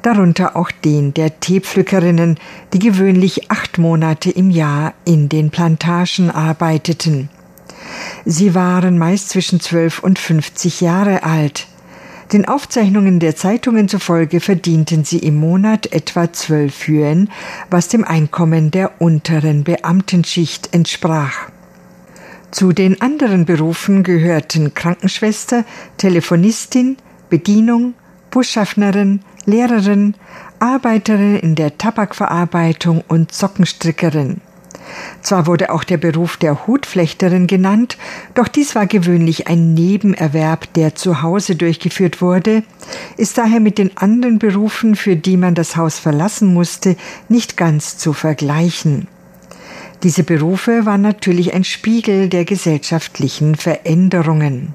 darunter 0.02 0.56
auch 0.56 0.70
den 0.70 1.14
der 1.14 1.38
Teepflückerinnen, 1.40 2.38
die 2.72 2.78
gewöhnlich 2.78 3.50
acht 3.50 3.78
Monate 3.78 4.30
im 4.30 4.50
Jahr 4.50 4.94
in 5.04 5.28
den 5.28 5.50
Plantagen 5.50 6.30
arbeiteten. 6.30 7.28
Sie 8.26 8.54
waren 8.54 8.98
meist 8.98 9.28
zwischen 9.28 9.60
12 9.60 9.98
und 9.98 10.18
50 10.18 10.80
Jahre 10.80 11.24
alt. 11.24 11.66
Den 12.32 12.46
Aufzeichnungen 12.48 13.20
der 13.20 13.36
Zeitungen 13.36 13.88
zufolge 13.88 14.40
verdienten 14.40 15.04
sie 15.04 15.18
im 15.18 15.36
Monat 15.36 15.92
etwa 15.92 16.32
12 16.32 16.88
Yuan, 16.88 17.28
was 17.70 17.88
dem 17.88 18.02
Einkommen 18.02 18.70
der 18.70 19.00
unteren 19.00 19.62
Beamtenschicht 19.62 20.72
entsprach. 20.72 21.50
Zu 22.50 22.72
den 22.72 23.00
anderen 23.02 23.44
Berufen 23.44 24.04
gehörten 24.04 24.72
Krankenschwester, 24.72 25.64
Telefonistin, 25.98 26.96
Bedienung, 27.28 27.94
Busschaffnerin, 28.30 29.20
Lehrerin, 29.44 30.14
Arbeiterin 30.60 31.36
in 31.36 31.56
der 31.56 31.76
Tabakverarbeitung 31.76 33.04
und 33.06 33.32
Sockenstrickerin. 33.32 34.40
Zwar 35.22 35.46
wurde 35.46 35.70
auch 35.70 35.84
der 35.84 35.96
Beruf 35.96 36.36
der 36.36 36.66
Hutflechterin 36.66 37.46
genannt, 37.46 37.96
doch 38.34 38.48
dies 38.48 38.74
war 38.74 38.86
gewöhnlich 38.86 39.46
ein 39.46 39.74
Nebenerwerb, 39.74 40.72
der 40.74 40.94
zu 40.94 41.22
Hause 41.22 41.56
durchgeführt 41.56 42.20
wurde, 42.20 42.62
ist 43.16 43.38
daher 43.38 43.60
mit 43.60 43.78
den 43.78 43.96
anderen 43.96 44.38
Berufen, 44.38 44.96
für 44.96 45.16
die 45.16 45.36
man 45.36 45.54
das 45.54 45.76
Haus 45.76 45.98
verlassen 45.98 46.52
musste, 46.52 46.96
nicht 47.28 47.56
ganz 47.56 47.96
zu 47.98 48.12
vergleichen. 48.12 49.08
Diese 50.02 50.22
Berufe 50.22 50.84
waren 50.84 51.00
natürlich 51.00 51.54
ein 51.54 51.64
Spiegel 51.64 52.28
der 52.28 52.44
gesellschaftlichen 52.44 53.54
Veränderungen. 53.54 54.74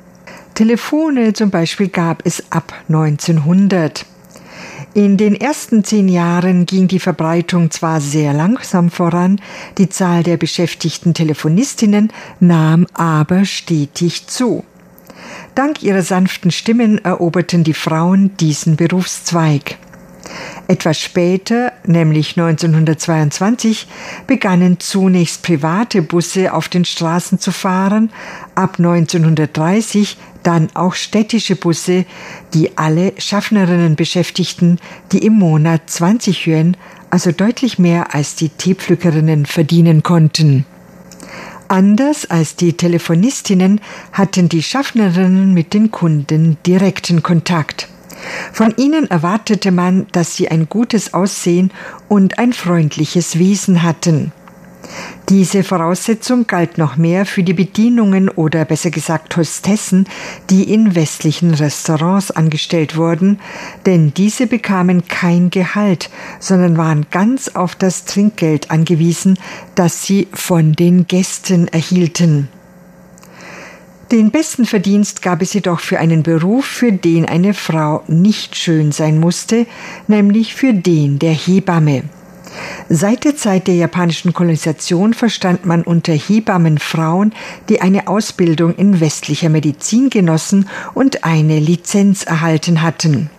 Telefone 0.56 1.34
zum 1.34 1.52
Beispiel 1.52 1.90
gab 1.90 2.26
es 2.26 2.52
ab 2.52 2.74
1900. 2.88 4.06
In 4.96 5.18
den 5.18 5.40
ersten 5.40 5.84
zehn 5.84 6.08
Jahren 6.08 6.66
ging 6.66 6.88
die 6.88 7.00
Verbreitung 7.00 7.70
zwar 7.70 8.02
sehr 8.02 8.34
langsam 8.34 8.90
voran, 8.90 9.40
die 9.78 9.90
Zahl 9.90 10.24
der 10.24 10.38
beschäftigten 10.38 11.14
Telefonistinnen 11.14 12.12
nahm 12.40 12.88
aber 12.94 13.46
stetig 13.46 14.26
zu. 14.28 14.64
Dank 15.54 15.84
ihrer 15.84 16.02
sanften 16.02 16.50
Stimmen 16.50 17.04
eroberten 17.04 17.64
die 17.64 17.74
Frauen 17.74 18.36
diesen 18.38 18.78
Berufszweig. 18.78 19.78
Etwas 20.68 21.00
später, 21.00 21.74
nämlich 21.86 22.38
1922, 22.38 23.88
begannen 24.28 24.80
zunächst 24.80 25.42
private 25.42 26.02
Busse 26.02 26.54
auf 26.54 26.70
den 26.70 26.86
Straßen 26.86 27.40
zu 27.40 27.52
fahren, 27.52 28.12
ab 28.56 28.76
1930 28.78 30.18
dann 30.44 30.70
auch 30.74 30.94
städtische 30.94 31.56
Busse, 31.56 32.06
die 32.54 32.78
alle 32.78 33.14
Schaffnerinnen 33.18 33.96
beschäftigten, 33.96 34.80
die 35.12 35.26
im 35.26 35.34
Monat 35.34 35.82
20 35.88 36.48
Yuan, 36.48 36.78
also 37.10 37.32
deutlich 37.32 37.80
mehr 37.80 38.14
als 38.14 38.36
die 38.36 38.50
Teepflückerinnen 38.50 39.46
verdienen 39.46 40.04
konnten. 40.04 40.66
Anders 41.68 42.30
als 42.30 42.56
die 42.56 42.74
Telefonistinnen 42.74 43.80
hatten 44.12 44.50
die 44.50 44.64
Schaffnerinnen 44.64 45.54
mit 45.54 45.74
den 45.74 45.92
Kunden 45.92 46.58
direkten 46.66 47.22
Kontakt. 47.22 47.88
Von 48.52 48.74
ihnen 48.78 49.10
erwartete 49.10 49.72
man, 49.72 50.08
dass 50.12 50.36
sie 50.36 50.50
ein 50.50 50.68
gutes 50.70 51.14
Aussehen 51.14 51.72
und 52.08 52.40
ein 52.40 52.54
freundliches 52.54 53.40
Wesen 53.40 53.84
hatten. 53.84 54.32
Diese 55.30 55.64
Voraussetzung 55.64 56.48
galt 56.48 56.80
noch 56.80 56.98
mehr 56.98 57.26
für 57.26 57.44
die 57.44 57.54
Bedienungen 57.54 58.30
oder 58.30 58.66
besser 58.66 58.90
gesagt 58.90 59.38
Hostessen, 59.38 60.08
die 60.50 60.74
in 60.74 60.96
westlichen 60.96 61.54
Restaurants 61.54 62.32
angestellt 62.32 62.98
wurden, 62.98 63.40
denn 63.86 64.14
diese 64.16 64.48
bekamen 64.48 65.08
kein 65.08 65.52
Gehalt, 65.52 66.10
sondern 66.40 66.78
waren 66.78 67.06
ganz 67.12 67.50
auf 67.50 67.76
das 67.76 68.06
Trinkgeld 68.06 68.72
angewiesen, 68.72 69.38
das 69.76 70.04
sie 70.04 70.28
von 70.34 70.74
den 70.74 71.06
Gästen 71.06 71.68
erhielten. 71.68 72.50
Den 74.12 74.32
besten 74.32 74.66
Verdienst 74.66 75.22
gab 75.22 75.44
es 75.44 75.54
jedoch 75.54 75.80
für 75.80 76.00
einen 76.00 76.24
Beruf, 76.24 76.66
für 76.66 76.92
den 76.92 77.26
eine 77.26 77.54
Frau 77.54 78.02
nicht 78.08 78.56
schön 78.56 78.92
sein 78.92 79.20
musste, 79.20 79.68
nämlich 80.08 80.56
für 80.56 80.74
den 80.74 81.20
der 81.20 81.34
Hebamme. 81.34 82.04
Seit 82.90 83.24
der 83.24 83.36
Zeit 83.36 83.68
der 83.68 83.76
japanischen 83.76 84.34
Kolonisation 84.34 85.14
verstand 85.14 85.68
man 85.68 85.84
unter 85.84 86.14
Hebammen 86.14 86.80
Frauen, 86.80 87.34
die 87.70 87.82
eine 87.82 88.08
Ausbildung 88.08 88.74
in 88.74 89.00
westlicher 89.00 89.50
Medizin 89.50 90.10
genossen 90.10 90.68
und 90.96 91.24
eine 91.24 91.60
Lizenz 91.60 92.24
erhalten 92.24 92.82
hatten. 92.82 93.30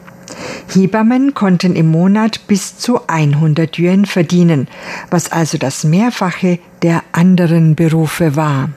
Hebammen 0.72 1.34
konnten 1.34 1.74
im 1.74 1.88
Monat 1.88 2.46
bis 2.46 2.78
zu 2.78 3.00
100 3.08 3.76
Yuan 3.76 4.06
verdienen, 4.06 4.68
was 5.10 5.32
also 5.32 5.58
das 5.58 5.82
Mehrfache 5.82 6.60
der 6.82 7.02
anderen 7.10 7.74
Berufe 7.74 8.36
war. 8.36 8.70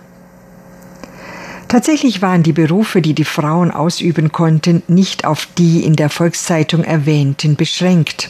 Tatsächlich 1.68 2.22
waren 2.22 2.44
die 2.44 2.54
Berufe, 2.54 3.02
die 3.02 3.14
die 3.14 3.26
Frauen 3.26 3.72
ausüben 3.72 4.32
konnten, 4.32 4.84
nicht 4.88 5.26
auf 5.26 5.48
die 5.58 5.84
in 5.84 5.96
der 5.96 6.10
Volkszeitung 6.10 6.84
erwähnten 6.84 7.56
beschränkt. 7.56 8.30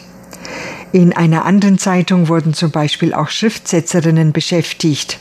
In 0.92 1.12
einer 1.12 1.46
anderen 1.46 1.78
Zeitung 1.78 2.28
wurden 2.28 2.54
zum 2.54 2.72
Beispiel 2.72 3.14
auch 3.14 3.30
Schriftsetzerinnen 3.30 4.32
beschäftigt. 4.32 5.20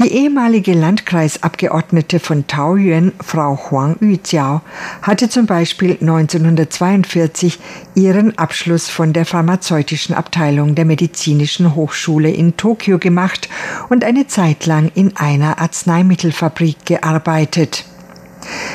Die 0.00 0.12
ehemalige 0.12 0.74
Landkreisabgeordnete 0.74 2.20
von 2.20 2.46
Taoyuan, 2.46 3.10
Frau 3.20 3.58
Huang 3.58 3.96
Yujiao, 4.00 4.60
hatte 5.02 5.28
zum 5.28 5.46
Beispiel 5.46 5.98
1942 6.00 7.58
ihren 7.96 8.38
Abschluss 8.38 8.88
von 8.88 9.12
der 9.12 9.26
pharmazeutischen 9.26 10.14
Abteilung 10.14 10.76
der 10.76 10.84
Medizinischen 10.84 11.74
Hochschule 11.74 12.30
in 12.30 12.56
Tokio 12.56 13.00
gemacht 13.00 13.48
und 13.88 14.04
eine 14.04 14.28
Zeit 14.28 14.66
lang 14.66 14.92
in 14.94 15.16
einer 15.16 15.58
Arzneimittelfabrik 15.58 16.86
gearbeitet. 16.86 17.84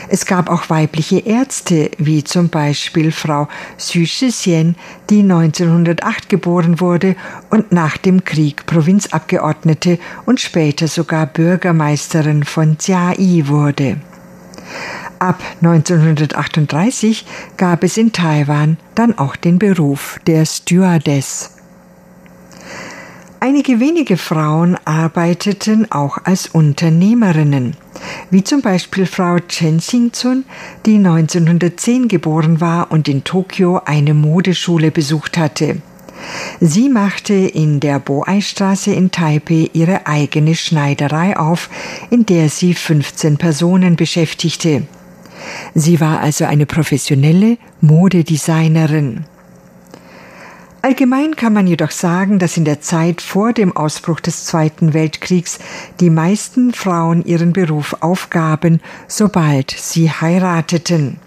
Es 0.09 0.25
gab 0.25 0.49
auch 0.49 0.69
weibliche 0.69 1.19
Ärzte, 1.19 1.91
wie 1.97 2.23
zum 2.23 2.49
Beispiel 2.49 3.11
Frau 3.11 3.47
Xu 3.77 4.05
Shixian, 4.05 4.75
die 5.09 5.21
1908 5.21 6.29
geboren 6.29 6.79
wurde 6.79 7.15
und 7.49 7.71
nach 7.71 7.97
dem 7.97 8.23
Krieg 8.23 8.65
Provinzabgeordnete 8.65 9.99
und 10.25 10.39
später 10.39 10.87
sogar 10.87 11.25
Bürgermeisterin 11.25 12.43
von 12.43 12.77
Jiayi 12.79 13.47
wurde. 13.47 13.97
Ab 15.19 15.41
1938 15.61 17.25
gab 17.55 17.83
es 17.83 17.97
in 17.97 18.11
Taiwan 18.11 18.77
dann 18.93 19.17
auch 19.17 19.35
den 19.35 19.57
Beruf 19.57 20.19
der 20.27 20.45
Stewardess. 20.45 21.51
Einige 23.39 23.79
wenige 23.79 24.17
Frauen 24.17 24.77
arbeiteten 24.85 25.91
auch 25.91 26.17
als 26.23 26.47
Unternehmerinnen, 26.47 27.75
wie 28.29 28.43
zum 28.43 28.61
Beispiel 28.61 29.05
Frau 29.05 29.39
Chen 29.39 29.77
Xingzun, 29.77 30.45
die 30.85 30.95
1910 30.95 32.07
geboren 32.07 32.61
war 32.61 32.91
und 32.91 33.07
in 33.07 33.23
Tokio 33.23 33.81
eine 33.85 34.13
Modeschule 34.13 34.91
besucht 34.91 35.37
hatte. 35.37 35.81
Sie 36.59 36.89
machte 36.89 37.33
in 37.33 37.79
der 37.79 37.99
Boei-Straße 37.99 38.93
in 38.93 39.11
Taipei 39.11 39.69
ihre 39.73 40.07
eigene 40.07 40.55
Schneiderei 40.55 41.37
auf, 41.37 41.69
in 42.09 42.25
der 42.25 42.49
sie 42.49 42.73
15 42.73 43.37
Personen 43.37 43.95
beschäftigte. 43.95 44.83
Sie 45.75 45.99
war 45.99 46.21
also 46.21 46.45
eine 46.45 46.65
professionelle 46.65 47.57
Modedesignerin. 47.81 49.25
Allgemein 50.85 51.37
kann 51.37 51.53
man 51.53 51.65
jedoch 51.65 51.91
sagen, 51.91 52.39
dass 52.39 52.57
in 52.57 52.65
der 52.65 52.81
Zeit 52.81 53.21
vor 53.21 53.53
dem 53.53 53.73
Ausbruch 53.73 54.19
des 54.19 54.43
Zweiten 54.43 54.93
Weltkriegs 54.93 55.59
die 56.01 56.09
meisten 56.09 56.73
Frauen 56.73 57.23
ihren 57.23 57.53
Beruf 57.53 57.95
aufgaben, 58.01 58.81
sobald 59.07 59.71
sie 59.71 60.11
heirateten. 60.11 61.21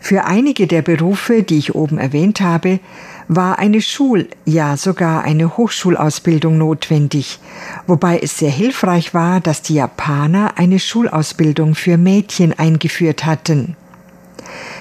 Für 0.00 0.24
einige 0.24 0.66
der 0.66 0.82
Berufe, 0.82 1.44
die 1.44 1.58
ich 1.58 1.76
oben 1.76 1.98
erwähnt 1.98 2.40
habe, 2.40 2.80
war 3.28 3.60
eine 3.60 3.80
Schul-, 3.80 4.26
ja 4.44 4.76
sogar 4.76 5.22
eine 5.22 5.56
Hochschulausbildung 5.56 6.58
notwendig, 6.58 7.38
wobei 7.86 8.18
es 8.18 8.38
sehr 8.38 8.50
hilfreich 8.50 9.14
war, 9.14 9.40
dass 9.40 9.62
die 9.62 9.74
Japaner 9.74 10.58
eine 10.58 10.80
Schulausbildung 10.80 11.76
für 11.76 11.96
Mädchen 11.96 12.52
eingeführt 12.52 13.24
hatten. 13.24 13.76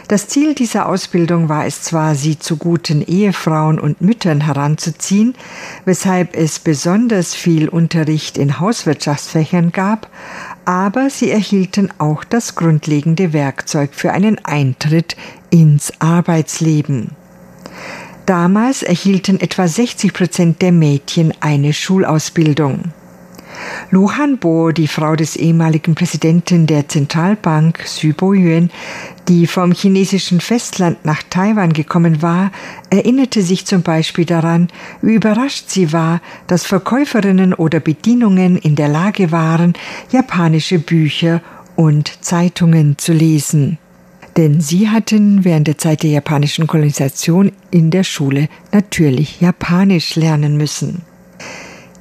Das 0.08 0.28
Ziel 0.28 0.54
dieser 0.54 0.90
Ausbildung 0.90 1.48
war 1.48 1.66
es 1.66 1.82
zwar, 1.82 2.16
sie 2.16 2.38
zu 2.38 2.58
guten 2.58 3.02
Ehefrauen 3.02 3.80
und 3.80 4.02
Müttern 4.02 4.42
heranzuziehen, 4.42 5.34
weshalb 5.86 6.36
es 6.36 6.60
besonders 6.60 7.34
viel 7.34 7.70
Unterricht 7.70 8.38
in 8.38 8.60
Hauswirtschaftsfächern 8.60 9.72
gab, 9.72 10.10
aber 10.66 11.10
sie 11.10 11.32
erhielten 11.32 11.90
auch 12.00 12.24
das 12.24 12.56
grundlegende 12.56 13.32
Werkzeug 13.32 13.92
für 13.94 14.12
einen 14.12 14.44
Eintritt 14.44 15.16
ins 15.50 15.94
Arbeitsleben. 16.00 17.12
Damals 18.26 18.84
erhielten 18.84 19.40
etwa 19.40 19.68
60 19.68 20.14
Prozent 20.14 20.62
der 20.62 20.72
Mädchen 20.72 21.34
eine 21.40 21.74
Schulausbildung. 21.74 22.94
Lu 23.92 24.12
Hanbo, 24.12 24.72
die 24.72 24.88
Frau 24.88 25.16
des 25.16 25.36
ehemaligen 25.36 25.96
Präsidenten 25.96 26.66
der 26.66 26.88
Zentralbank 26.88 27.80
Xu 27.80 28.14
Boyuan, 28.14 28.70
die 29.28 29.48
vom 29.48 29.72
chinesischen 29.72 30.42
Festland 30.42 31.06
nach 31.06 31.24
Taiwan 31.30 31.74
gekommen 31.74 32.22
war, 32.22 32.52
erinnerte 32.90 33.42
sich 33.42 33.66
zum 33.66 33.82
Beispiel 33.82 34.26
daran, 34.26 34.70
wie 35.02 35.14
überrascht 35.14 35.70
sie 35.70 35.94
war, 35.94 36.22
dass 36.48 36.66
Verkäuferinnen 36.66 37.54
oder 37.54 37.80
Bedienungen 37.80 38.58
in 38.58 38.76
der 38.76 38.88
Lage 38.88 39.32
waren, 39.32 39.74
japanische 40.12 40.80
Bücher 40.80 41.42
und 41.76 42.24
Zeitungen 42.24 42.98
zu 42.98 43.14
lesen. 43.14 43.78
Denn 44.38 44.62
sie 44.62 44.90
hatten 44.90 45.46
während 45.46 45.68
der 45.68 45.78
Zeit 45.78 46.02
der 46.02 46.10
japanischen 46.10 46.66
Kolonisation 46.66 47.52
in 47.70 47.92
der 47.92 48.04
Schule 48.04 48.50
natürlich 48.72 49.42
Japanisch 49.42 50.16
lernen 50.16 50.58
müssen. 50.58 51.04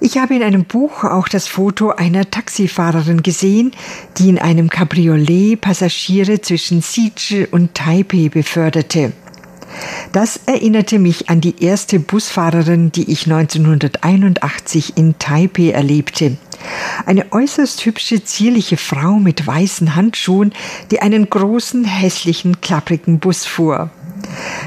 Ich 0.05 0.19
habe 0.19 0.35
in 0.35 0.43
einem 0.43 0.65
Buch 0.65 1.05
auch 1.05 1.29
das 1.29 1.47
Foto 1.47 1.91
einer 1.91 2.29
Taxifahrerin 2.29 3.23
gesehen, 3.23 3.71
die 4.19 4.31
in 4.31 4.41
einem 4.41 4.69
Cabriolet 4.69 5.61
Passagiere 5.61 6.41
zwischen 6.41 6.83
Siege 6.83 7.47
und 7.53 7.75
Taipei 7.75 8.29
beförderte. 8.29 9.12
Das 10.12 10.41
erinnerte 10.47 10.99
mich 10.99 11.31
an 11.31 11.41
die 11.41 11.62
erste 11.62 12.01
Busfahrerin, 12.01 12.91
die 12.91 13.12
ich 13.12 13.27
1981 13.27 14.97
in 14.97 15.21
Taipei 15.21 15.71
erlebte. 15.71 16.37
Eine 17.07 17.31
äußerst 17.31 17.87
hübsche, 17.87 18.25
zierliche 18.25 18.79
Frau 18.79 19.21
mit 19.21 19.47
weißen 19.47 19.95
Handschuhen, 19.95 20.53
die 20.91 21.01
einen 21.01 21.31
großen, 21.31 21.85
hässlichen, 21.85 22.61
klapprigen 22.61 23.21
Bus 23.21 23.47
fuhr. 23.47 23.93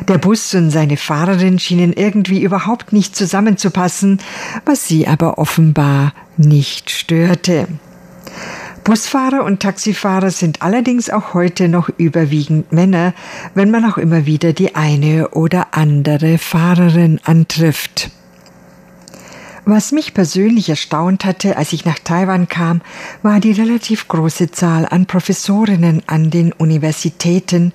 Der 0.08 0.18
Bus 0.18 0.54
und 0.54 0.72
seine 0.72 0.98
Fahrerin 0.98 1.60
schienen 1.60 1.94
irgendwie 1.94 2.42
überhaupt 2.42 2.94
nicht 2.94 3.16
zusammenzupassen, 3.16 4.20
was 4.66 4.88
sie 4.88 5.08
aber 5.08 5.38
offenbar 5.38 6.14
nicht 6.38 6.90
störte. 6.90 7.68
Busfahrer 8.84 9.44
und 9.44 9.62
Taxifahrer 9.62 10.30
sind 10.30 10.62
allerdings 10.62 11.10
auch 11.10 11.34
heute 11.34 11.70
noch 11.70 11.90
überwiegend 11.98 12.72
Männer, 12.72 13.14
wenn 13.56 13.72
man 13.72 13.84
auch 13.84 13.98
immer 13.98 14.28
wieder 14.28 14.54
die 14.54 14.76
eine 14.76 15.30
oder 15.30 15.70
andere 15.72 16.38
Fahrerin 16.38 17.20
antrifft. 17.24 18.12
Was 19.68 19.92
mich 19.92 20.14
persönlich 20.14 20.70
erstaunt 20.70 21.26
hatte, 21.26 21.58
als 21.58 21.74
ich 21.74 21.86
nach 21.86 21.98
Taiwan 21.98 22.48
kam, 22.48 22.82
war 23.24 23.40
die 23.40 23.52
relativ 23.52 24.08
große 24.08 24.52
Zahl 24.52 24.86
an 24.86 25.08
Professorinnen 25.08 26.04
an 26.06 26.30
den 26.30 26.54
Universitäten, 26.54 27.74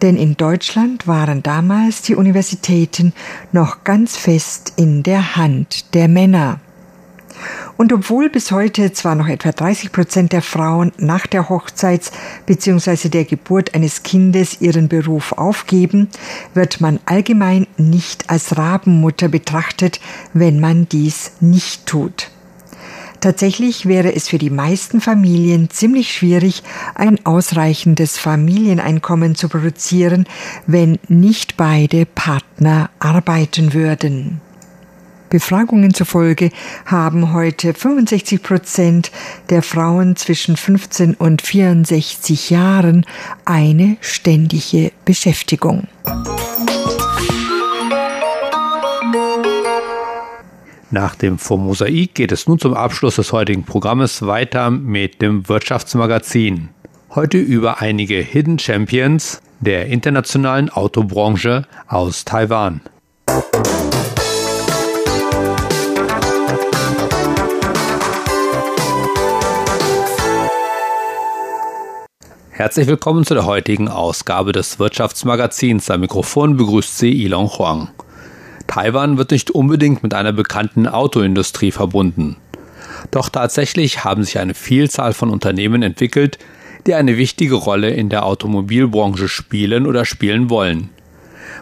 denn 0.00 0.16
in 0.16 0.38
Deutschland 0.38 1.06
waren 1.06 1.42
damals 1.42 2.00
die 2.00 2.14
Universitäten 2.14 3.12
noch 3.52 3.84
ganz 3.84 4.16
fest 4.16 4.72
in 4.76 5.02
der 5.02 5.36
Hand 5.36 5.94
der 5.94 6.08
Männer. 6.08 6.60
Und 7.76 7.92
obwohl 7.92 8.30
bis 8.30 8.50
heute 8.52 8.92
zwar 8.92 9.14
noch 9.14 9.28
etwa 9.28 9.52
30 9.52 9.92
Prozent 9.92 10.32
der 10.32 10.42
Frauen 10.42 10.92
nach 10.98 11.26
der 11.26 11.48
Hochzeits- 11.48 12.12
bzw. 12.46 13.08
der 13.08 13.24
Geburt 13.24 13.74
eines 13.74 14.02
Kindes 14.02 14.60
ihren 14.60 14.88
Beruf 14.88 15.32
aufgeben, 15.32 16.08
wird 16.54 16.80
man 16.80 17.00
allgemein 17.06 17.66
nicht 17.76 18.30
als 18.30 18.56
Rabenmutter 18.56 19.28
betrachtet, 19.28 20.00
wenn 20.32 20.60
man 20.60 20.88
dies 20.88 21.32
nicht 21.40 21.86
tut. 21.86 22.30
Tatsächlich 23.20 23.86
wäre 23.86 24.14
es 24.14 24.28
für 24.28 24.38
die 24.38 24.50
meisten 24.50 25.00
Familien 25.00 25.70
ziemlich 25.70 26.12
schwierig, 26.12 26.62
ein 26.94 27.24
ausreichendes 27.24 28.18
Familieneinkommen 28.18 29.34
zu 29.34 29.48
produzieren, 29.48 30.26
wenn 30.66 30.98
nicht 31.08 31.56
beide 31.56 32.06
Partner 32.06 32.90
arbeiten 32.98 33.72
würden. 33.72 34.40
Befragungen 35.28 35.94
zufolge 35.94 36.50
haben 36.84 37.32
heute 37.32 37.74
65 37.74 38.42
Prozent 38.42 39.10
der 39.50 39.62
Frauen 39.62 40.16
zwischen 40.16 40.56
15 40.56 41.14
und 41.14 41.42
64 41.42 42.50
Jahren 42.50 43.04
eine 43.44 43.96
ständige 44.00 44.92
Beschäftigung. 45.04 45.88
Nach 50.90 51.14
dem 51.16 51.38
Mosaik 51.48 52.14
geht 52.14 52.32
es 52.32 52.46
nun 52.46 52.58
zum 52.58 52.74
Abschluss 52.74 53.16
des 53.16 53.32
heutigen 53.32 53.64
Programmes 53.64 54.22
weiter 54.26 54.70
mit 54.70 55.20
dem 55.20 55.48
Wirtschaftsmagazin. 55.48 56.68
Heute 57.14 57.38
über 57.38 57.80
einige 57.80 58.16
Hidden 58.16 58.58
Champions 58.58 59.42
der 59.60 59.86
internationalen 59.86 60.70
Autobranche 60.70 61.66
aus 61.88 62.24
Taiwan. 62.24 62.82
Herzlich 72.56 72.86
willkommen 72.86 73.26
zu 73.26 73.34
der 73.34 73.44
heutigen 73.44 73.88
Ausgabe 73.88 74.52
des 74.52 74.78
Wirtschaftsmagazins. 74.78 75.90
Am 75.90 76.00
Mikrofon 76.00 76.56
begrüßt 76.56 76.96
Sie 76.96 77.12
Ilon 77.22 77.50
Huang. 77.50 77.90
Taiwan 78.66 79.18
wird 79.18 79.30
nicht 79.30 79.50
unbedingt 79.50 80.02
mit 80.02 80.14
einer 80.14 80.32
bekannten 80.32 80.86
Autoindustrie 80.86 81.70
verbunden. 81.70 82.38
Doch 83.10 83.28
tatsächlich 83.28 84.04
haben 84.04 84.24
sich 84.24 84.38
eine 84.38 84.54
Vielzahl 84.54 85.12
von 85.12 85.28
Unternehmen 85.28 85.82
entwickelt, 85.82 86.38
die 86.86 86.94
eine 86.94 87.18
wichtige 87.18 87.56
Rolle 87.56 87.90
in 87.90 88.08
der 88.08 88.24
Automobilbranche 88.24 89.28
spielen 89.28 89.86
oder 89.86 90.06
spielen 90.06 90.48
wollen. 90.48 90.88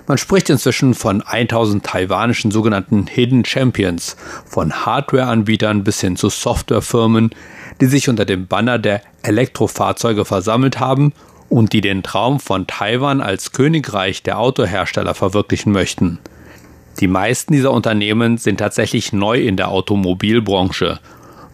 Man 0.06 0.18
spricht 0.18 0.50
inzwischen 0.50 0.94
von 0.94 1.22
1000 1.22 1.84
taiwanischen 1.84 2.50
sogenannten 2.50 3.06
Hidden 3.06 3.44
Champions, 3.44 4.16
von 4.46 4.72
Hardwareanbietern 4.72 5.84
bis 5.84 6.00
hin 6.00 6.16
zu 6.16 6.28
Softwarefirmen, 6.28 7.30
die 7.80 7.86
sich 7.86 8.08
unter 8.08 8.24
dem 8.24 8.46
Banner 8.46 8.78
der 8.78 9.02
Elektrofahrzeuge 9.22 10.24
versammelt 10.24 10.80
haben 10.80 11.12
und 11.48 11.72
die 11.72 11.80
den 11.80 12.02
Traum 12.02 12.40
von 12.40 12.66
Taiwan 12.66 13.20
als 13.20 13.52
Königreich 13.52 14.22
der 14.22 14.38
Autohersteller 14.38 15.14
verwirklichen 15.14 15.72
möchten. 15.72 16.18
Die 17.00 17.08
meisten 17.08 17.52
dieser 17.52 17.72
Unternehmen 17.72 18.38
sind 18.38 18.58
tatsächlich 18.58 19.12
neu 19.12 19.40
in 19.40 19.56
der 19.56 19.68
Automobilbranche. 19.68 21.00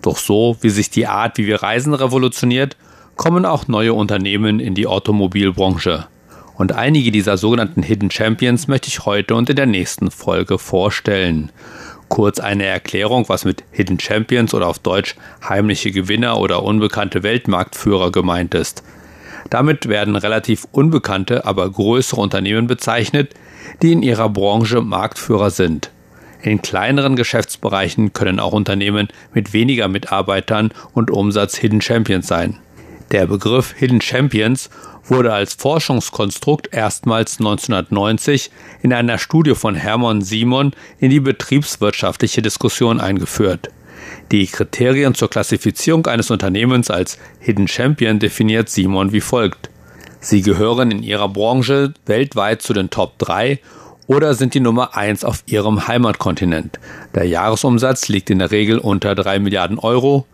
Doch 0.03 0.18
so 0.18 0.57
wie 0.61 0.70
sich 0.70 0.90
die 0.90 1.07
Art, 1.07 1.38
wie 1.38 1.46
wir 1.46 1.62
reisen, 1.62 1.94
revolutioniert, 1.94 2.76
kommen 3.16 3.44
auch 3.44 3.68
neue 3.68 3.94
Unternehmen 3.94 4.61
in 4.61 4.74
die 4.74 4.87
Automobilbranche. 4.87 6.07
Und 6.61 6.73
einige 6.73 7.11
dieser 7.11 7.38
sogenannten 7.38 7.83
Hidden 7.83 8.11
Champions 8.11 8.68
möchte 8.68 8.88
ich 8.88 9.07
heute 9.07 9.35
und 9.35 9.49
in 9.49 9.57
der 9.57 9.64
nächsten 9.64 10.11
Folge 10.11 10.59
vorstellen. 10.59 11.51
Kurz 12.11 12.38
eine 12.38 12.66
Erklärung, 12.66 13.31
was 13.31 13.46
mit 13.46 13.64
Hidden 13.70 13.99
Champions 13.99 14.53
oder 14.53 14.66
auf 14.66 14.79
Deutsch 14.79 15.14
heimliche 15.49 15.90
Gewinner 15.90 16.38
oder 16.38 16.62
unbekannte 16.62 17.23
Weltmarktführer 17.23 18.12
gemeint 18.12 18.55
ist. 18.55 18.83
Damit 19.49 19.88
werden 19.88 20.16
relativ 20.16 20.66
unbekannte, 20.70 21.46
aber 21.46 21.70
größere 21.70 22.20
Unternehmen 22.20 22.66
bezeichnet, 22.66 23.33
die 23.81 23.92
in 23.92 24.03
ihrer 24.03 24.29
Branche 24.29 24.83
Marktführer 24.83 25.49
sind. 25.49 25.90
In 26.42 26.61
kleineren 26.61 27.16
Geschäftsbereichen 27.16 28.12
können 28.12 28.38
auch 28.38 28.53
Unternehmen 28.53 29.09
mit 29.33 29.55
weniger 29.55 29.88
Mitarbeitern 29.88 30.73
und 30.92 31.11
Umsatz 31.11 31.57
Hidden 31.57 31.81
Champions 31.81 32.27
sein. 32.27 32.59
Der 33.11 33.27
Begriff 33.27 33.75
Hidden 33.77 34.01
Champions 34.01 34.70
wurde 35.05 35.33
als 35.33 35.55
Forschungskonstrukt 35.55 36.73
erstmals 36.73 37.40
1990 37.40 38.53
in 38.83 38.92
einer 38.92 39.18
Studie 39.18 39.57
von 39.57 39.75
Hermann 39.75 40.23
Simon 40.23 40.73
in 41.01 41.11
die 41.11 41.18
betriebswirtschaftliche 41.18 42.40
Diskussion 42.40 43.01
eingeführt. 43.01 43.70
Die 44.31 44.46
Kriterien 44.46 45.14
zur 45.16 45.29
Klassifizierung 45.29 46.07
eines 46.07 46.31
Unternehmens 46.31 46.88
als 46.88 47.18
Hidden 47.40 47.66
Champion 47.66 48.20
definiert 48.20 48.68
Simon 48.68 49.12
wie 49.12 49.20
folgt. 49.20 49.70
Sie 50.20 50.42
gehören 50.42 50.92
in 50.92 51.03
ihrer 51.03 51.29
Branche 51.29 51.94
weltweit 52.07 52.62
zu 52.62 52.73
den 52.73 52.90
Top 52.90 53.18
3 53.18 53.59
oder 54.07 54.35
sind 54.35 54.55
die 54.55 54.61
Nummer 54.61 54.96
1 54.96 55.25
auf 55.25 55.42
ihrem 55.46 55.88
Heimatkontinent. 55.88 56.79
Der 57.14 57.25
Jahresumsatz 57.25 58.09
liegt 58.09 58.31
in 58.31 58.38
der 58.38 58.53
Regel 58.53 58.79
unter 58.79 59.16
3 59.16 59.40
Milliarden 59.40 59.79
Euro, 59.81 60.27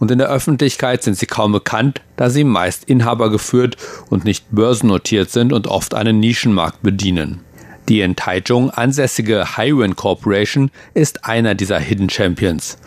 und 0.00 0.10
in 0.10 0.18
der 0.18 0.30
Öffentlichkeit 0.30 1.04
sind 1.04 1.16
sie 1.16 1.26
kaum 1.26 1.52
bekannt, 1.52 2.00
da 2.16 2.30
sie 2.30 2.42
meist 2.42 2.84
Inhaber 2.84 3.30
geführt 3.30 3.76
und 4.08 4.24
nicht 4.24 4.46
börsennotiert 4.50 5.30
sind 5.30 5.52
und 5.52 5.68
oft 5.68 5.94
einen 5.94 6.18
Nischenmarkt 6.18 6.82
bedienen. 6.82 7.40
Die 7.88 8.00
in 8.00 8.16
Taichung 8.16 8.70
ansässige 8.70 9.56
Highwind 9.56 9.96
Corporation 9.96 10.70
ist 10.94 11.24
einer 11.24 11.54
dieser 11.54 11.78
Hidden 11.78 12.08
Champions. 12.08 12.78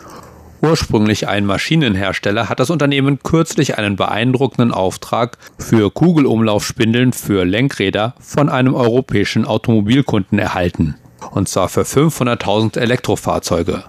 Ursprünglich 0.60 1.28
ein 1.28 1.44
Maschinenhersteller 1.44 2.48
hat 2.48 2.58
das 2.58 2.70
Unternehmen 2.70 3.18
kürzlich 3.22 3.76
einen 3.76 3.96
beeindruckenden 3.96 4.72
Auftrag 4.72 5.36
für 5.58 5.90
Kugelumlaufspindeln 5.90 7.12
für 7.12 7.44
Lenkräder 7.44 8.14
von 8.18 8.48
einem 8.48 8.74
europäischen 8.74 9.44
Automobilkunden 9.44 10.38
erhalten. 10.38 10.94
Und 11.32 11.48
zwar 11.48 11.68
für 11.68 11.82
500.000 11.82 12.78
Elektrofahrzeuge. 12.78 13.84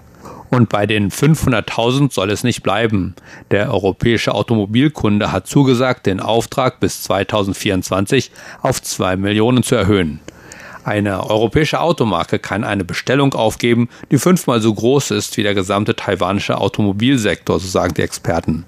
Und 0.56 0.70
bei 0.70 0.86
den 0.86 1.10
500.000 1.10 2.14
soll 2.14 2.30
es 2.30 2.42
nicht 2.42 2.62
bleiben. 2.62 3.14
Der 3.50 3.70
europäische 3.70 4.34
Automobilkunde 4.34 5.30
hat 5.30 5.46
zugesagt, 5.46 6.06
den 6.06 6.18
Auftrag 6.18 6.80
bis 6.80 7.02
2024 7.02 8.30
auf 8.62 8.80
2 8.80 9.18
Millionen 9.18 9.62
zu 9.62 9.74
erhöhen. 9.74 10.20
Eine 10.82 11.28
europäische 11.28 11.78
Automarke 11.78 12.38
kann 12.38 12.64
eine 12.64 12.86
Bestellung 12.86 13.34
aufgeben, 13.34 13.90
die 14.10 14.16
fünfmal 14.16 14.62
so 14.62 14.72
groß 14.72 15.10
ist 15.10 15.36
wie 15.36 15.42
der 15.42 15.54
gesamte 15.54 15.94
taiwanische 15.94 16.56
Automobilsektor, 16.56 17.60
so 17.60 17.68
sagen 17.68 17.92
die 17.92 18.02
Experten. 18.02 18.64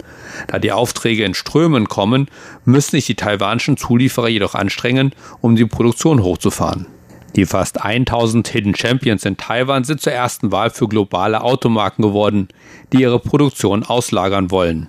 Da 0.48 0.59
die 0.59 0.72
Aufträge 0.72 1.24
in 1.24 1.33
Strömen 1.33 1.88
kommen, 1.88 2.29
müssen 2.66 2.90
sich 2.90 3.07
die 3.07 3.14
taiwanischen 3.14 3.79
Zulieferer 3.79 4.29
jedoch 4.29 4.55
anstrengen, 4.55 5.12
um 5.40 5.57
die 5.57 5.64
Produktion 5.64 6.22
hochzufahren. 6.22 6.97
Die 7.36 7.46
fast 7.46 7.84
1000 7.84 8.48
Hidden 8.48 8.74
Champions 8.74 9.24
in 9.24 9.36
Taiwan 9.36 9.84
sind 9.84 10.00
zur 10.00 10.12
ersten 10.12 10.50
Wahl 10.50 10.70
für 10.70 10.88
globale 10.88 11.42
Automarken 11.42 12.02
geworden, 12.02 12.48
die 12.92 13.02
ihre 13.02 13.20
Produktion 13.20 13.84
auslagern 13.84 14.50
wollen. 14.50 14.88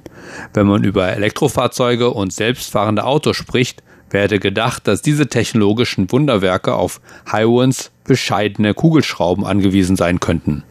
Wenn 0.54 0.68
man 0.68 0.84
über 0.84 1.10
Elektrofahrzeuge 1.10 2.12
und 2.12 2.34
selbstfahrende 2.34 3.04
Autos 3.04 3.38
spricht, 3.38 3.84
werde 4.10 4.40
gedacht, 4.40 4.88
dass 4.88 5.02
diese 5.02 5.28
technologischen 5.28 6.12
Wunderwerke 6.12 6.74
auf 6.74 7.02
Highwinds 7.32 7.92
bescheidene 8.06 8.74
Kugelschrauben 8.74 9.46
angewiesen 9.46 9.96
sein 9.96 10.20
könnten. 10.20 10.64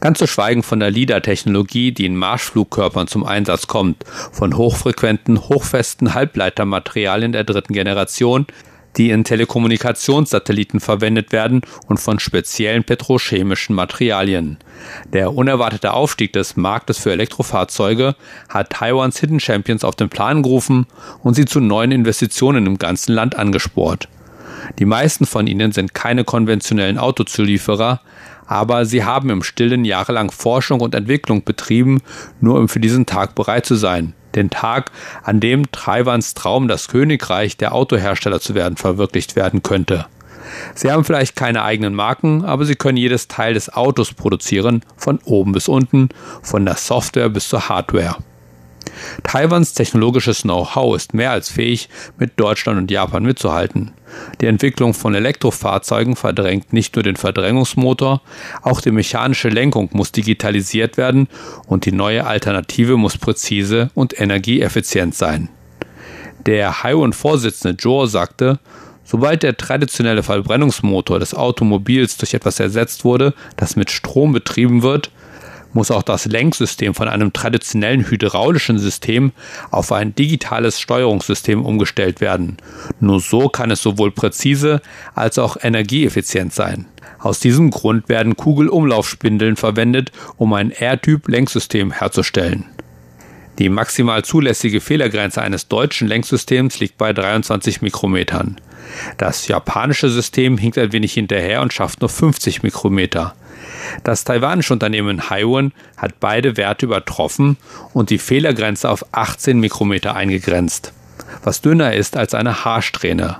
Ganz 0.00 0.18
zu 0.18 0.26
schweigen 0.26 0.62
von 0.62 0.80
der 0.80 0.90
LIDAR-Technologie, 0.90 1.92
die 1.92 2.06
in 2.06 2.16
Marschflugkörpern 2.16 3.06
zum 3.06 3.24
Einsatz 3.24 3.66
kommt, 3.66 4.04
von 4.32 4.56
hochfrequenten, 4.56 5.38
hochfesten 5.48 6.14
Halbleitermaterialien 6.14 7.32
der 7.32 7.44
dritten 7.44 7.74
Generation, 7.74 8.46
die 8.96 9.10
in 9.10 9.24
Telekommunikationssatelliten 9.24 10.80
verwendet 10.80 11.32
werden 11.32 11.62
und 11.86 11.98
von 11.98 12.18
speziellen 12.18 12.84
petrochemischen 12.84 13.74
Materialien. 13.74 14.58
Der 15.12 15.34
unerwartete 15.34 15.92
Aufstieg 15.92 16.32
des 16.32 16.56
Marktes 16.56 16.98
für 16.98 17.12
Elektrofahrzeuge 17.12 18.16
hat 18.48 18.70
Taiwans 18.70 19.18
Hidden 19.20 19.40
Champions 19.40 19.84
auf 19.84 19.96
den 19.96 20.08
Plan 20.08 20.42
gerufen 20.42 20.86
und 21.22 21.34
sie 21.34 21.44
zu 21.44 21.60
neuen 21.60 21.92
Investitionen 21.92 22.66
im 22.66 22.78
ganzen 22.78 23.12
Land 23.12 23.36
angesport. 23.36 24.08
Die 24.78 24.84
meisten 24.84 25.26
von 25.26 25.46
ihnen 25.46 25.72
sind 25.72 25.94
keine 25.94 26.24
konventionellen 26.24 26.98
Autozulieferer, 26.98 28.00
aber 28.46 28.84
sie 28.84 29.04
haben 29.04 29.30
im 29.30 29.42
Stillen 29.42 29.84
jahrelang 29.84 30.30
Forschung 30.30 30.80
und 30.80 30.94
Entwicklung 30.94 31.44
betrieben, 31.44 32.02
nur 32.40 32.58
um 32.58 32.68
für 32.68 32.80
diesen 32.80 33.06
Tag 33.06 33.34
bereit 33.34 33.64
zu 33.64 33.76
sein 33.76 34.14
den 34.34 34.50
Tag, 34.50 34.90
an 35.22 35.40
dem 35.40 35.70
Taiwans 35.72 36.34
Traum, 36.34 36.68
das 36.68 36.88
Königreich 36.88 37.56
der 37.56 37.74
Autohersteller 37.74 38.40
zu 38.40 38.54
werden, 38.54 38.76
verwirklicht 38.76 39.36
werden 39.36 39.62
könnte. 39.62 40.06
Sie 40.74 40.90
haben 40.90 41.04
vielleicht 41.04 41.36
keine 41.36 41.62
eigenen 41.62 41.94
Marken, 41.94 42.44
aber 42.44 42.64
sie 42.64 42.74
können 42.74 42.96
jedes 42.96 43.28
Teil 43.28 43.54
des 43.54 43.72
Autos 43.72 44.12
produzieren, 44.12 44.82
von 44.96 45.20
oben 45.24 45.52
bis 45.52 45.68
unten, 45.68 46.08
von 46.42 46.64
der 46.64 46.76
Software 46.76 47.28
bis 47.28 47.48
zur 47.48 47.68
Hardware. 47.68 48.16
Taiwans 49.22 49.74
technologisches 49.74 50.42
Know-how 50.42 50.96
ist 50.96 51.14
mehr 51.14 51.30
als 51.30 51.50
fähig, 51.50 51.88
mit 52.18 52.38
Deutschland 52.38 52.78
und 52.78 52.90
Japan 52.90 53.22
mitzuhalten. 53.22 53.92
Die 54.40 54.46
Entwicklung 54.46 54.94
von 54.94 55.14
Elektrofahrzeugen 55.14 56.16
verdrängt 56.16 56.72
nicht 56.72 56.96
nur 56.96 57.02
den 57.02 57.16
Verdrängungsmotor, 57.16 58.22
auch 58.62 58.80
die 58.80 58.90
mechanische 58.90 59.48
Lenkung 59.48 59.90
muss 59.92 60.12
digitalisiert 60.12 60.96
werden 60.96 61.28
und 61.66 61.86
die 61.86 61.92
neue 61.92 62.26
Alternative 62.26 62.96
muss 62.96 63.18
präzise 63.18 63.90
und 63.94 64.18
energieeffizient 64.20 65.14
sein. 65.14 65.48
Der 66.46 66.82
Highway-Vorsitzende 66.82 67.76
Joe 67.80 68.08
sagte, 68.08 68.58
Sobald 69.10 69.42
der 69.42 69.56
traditionelle 69.56 70.22
Verbrennungsmotor 70.22 71.18
des 71.18 71.34
Automobils 71.34 72.16
durch 72.16 72.32
etwas 72.32 72.60
ersetzt 72.60 73.04
wurde, 73.04 73.34
das 73.56 73.74
mit 73.74 73.90
Strom 73.90 74.32
betrieben 74.32 74.84
wird, 74.84 75.10
muss 75.72 75.90
auch 75.90 76.02
das 76.02 76.26
Lenksystem 76.26 76.94
von 76.94 77.08
einem 77.08 77.32
traditionellen 77.32 78.08
hydraulischen 78.08 78.78
System 78.78 79.32
auf 79.70 79.92
ein 79.92 80.14
digitales 80.14 80.80
Steuerungssystem 80.80 81.64
umgestellt 81.64 82.20
werden. 82.20 82.56
Nur 83.00 83.20
so 83.20 83.48
kann 83.48 83.70
es 83.70 83.82
sowohl 83.82 84.10
präzise 84.10 84.80
als 85.14 85.38
auch 85.38 85.56
energieeffizient 85.62 86.52
sein. 86.52 86.86
Aus 87.18 87.40
diesem 87.40 87.70
Grund 87.70 88.08
werden 88.08 88.36
Kugelumlaufspindeln 88.36 89.56
verwendet, 89.56 90.12
um 90.36 90.52
ein 90.52 90.70
R-Typ-Lenksystem 90.70 91.92
herzustellen. 91.92 92.66
Die 93.58 93.68
maximal 93.68 94.24
zulässige 94.24 94.80
Fehlergrenze 94.80 95.42
eines 95.42 95.68
deutschen 95.68 96.08
Lenksystems 96.08 96.80
liegt 96.80 96.96
bei 96.96 97.12
23 97.12 97.82
Mikrometern. 97.82 98.56
Das 99.18 99.48
japanische 99.48 100.08
System 100.08 100.56
hinkt 100.56 100.78
ein 100.78 100.92
wenig 100.92 101.12
hinterher 101.12 101.60
und 101.60 101.72
schafft 101.72 102.00
nur 102.00 102.08
50 102.08 102.62
Mikrometer. 102.62 103.34
Das 104.04 104.24
taiwanische 104.24 104.72
Unternehmen 104.72 105.30
Haiwan 105.30 105.72
hat 105.96 106.20
beide 106.20 106.56
Werte 106.56 106.86
übertroffen 106.86 107.56
und 107.92 108.10
die 108.10 108.18
Fehlergrenze 108.18 108.88
auf 108.88 109.04
18 109.12 109.58
Mikrometer 109.58 110.14
eingegrenzt, 110.14 110.92
was 111.42 111.60
dünner 111.60 111.94
ist 111.94 112.16
als 112.16 112.34
eine 112.34 112.64
Haarsträhne. 112.64 113.38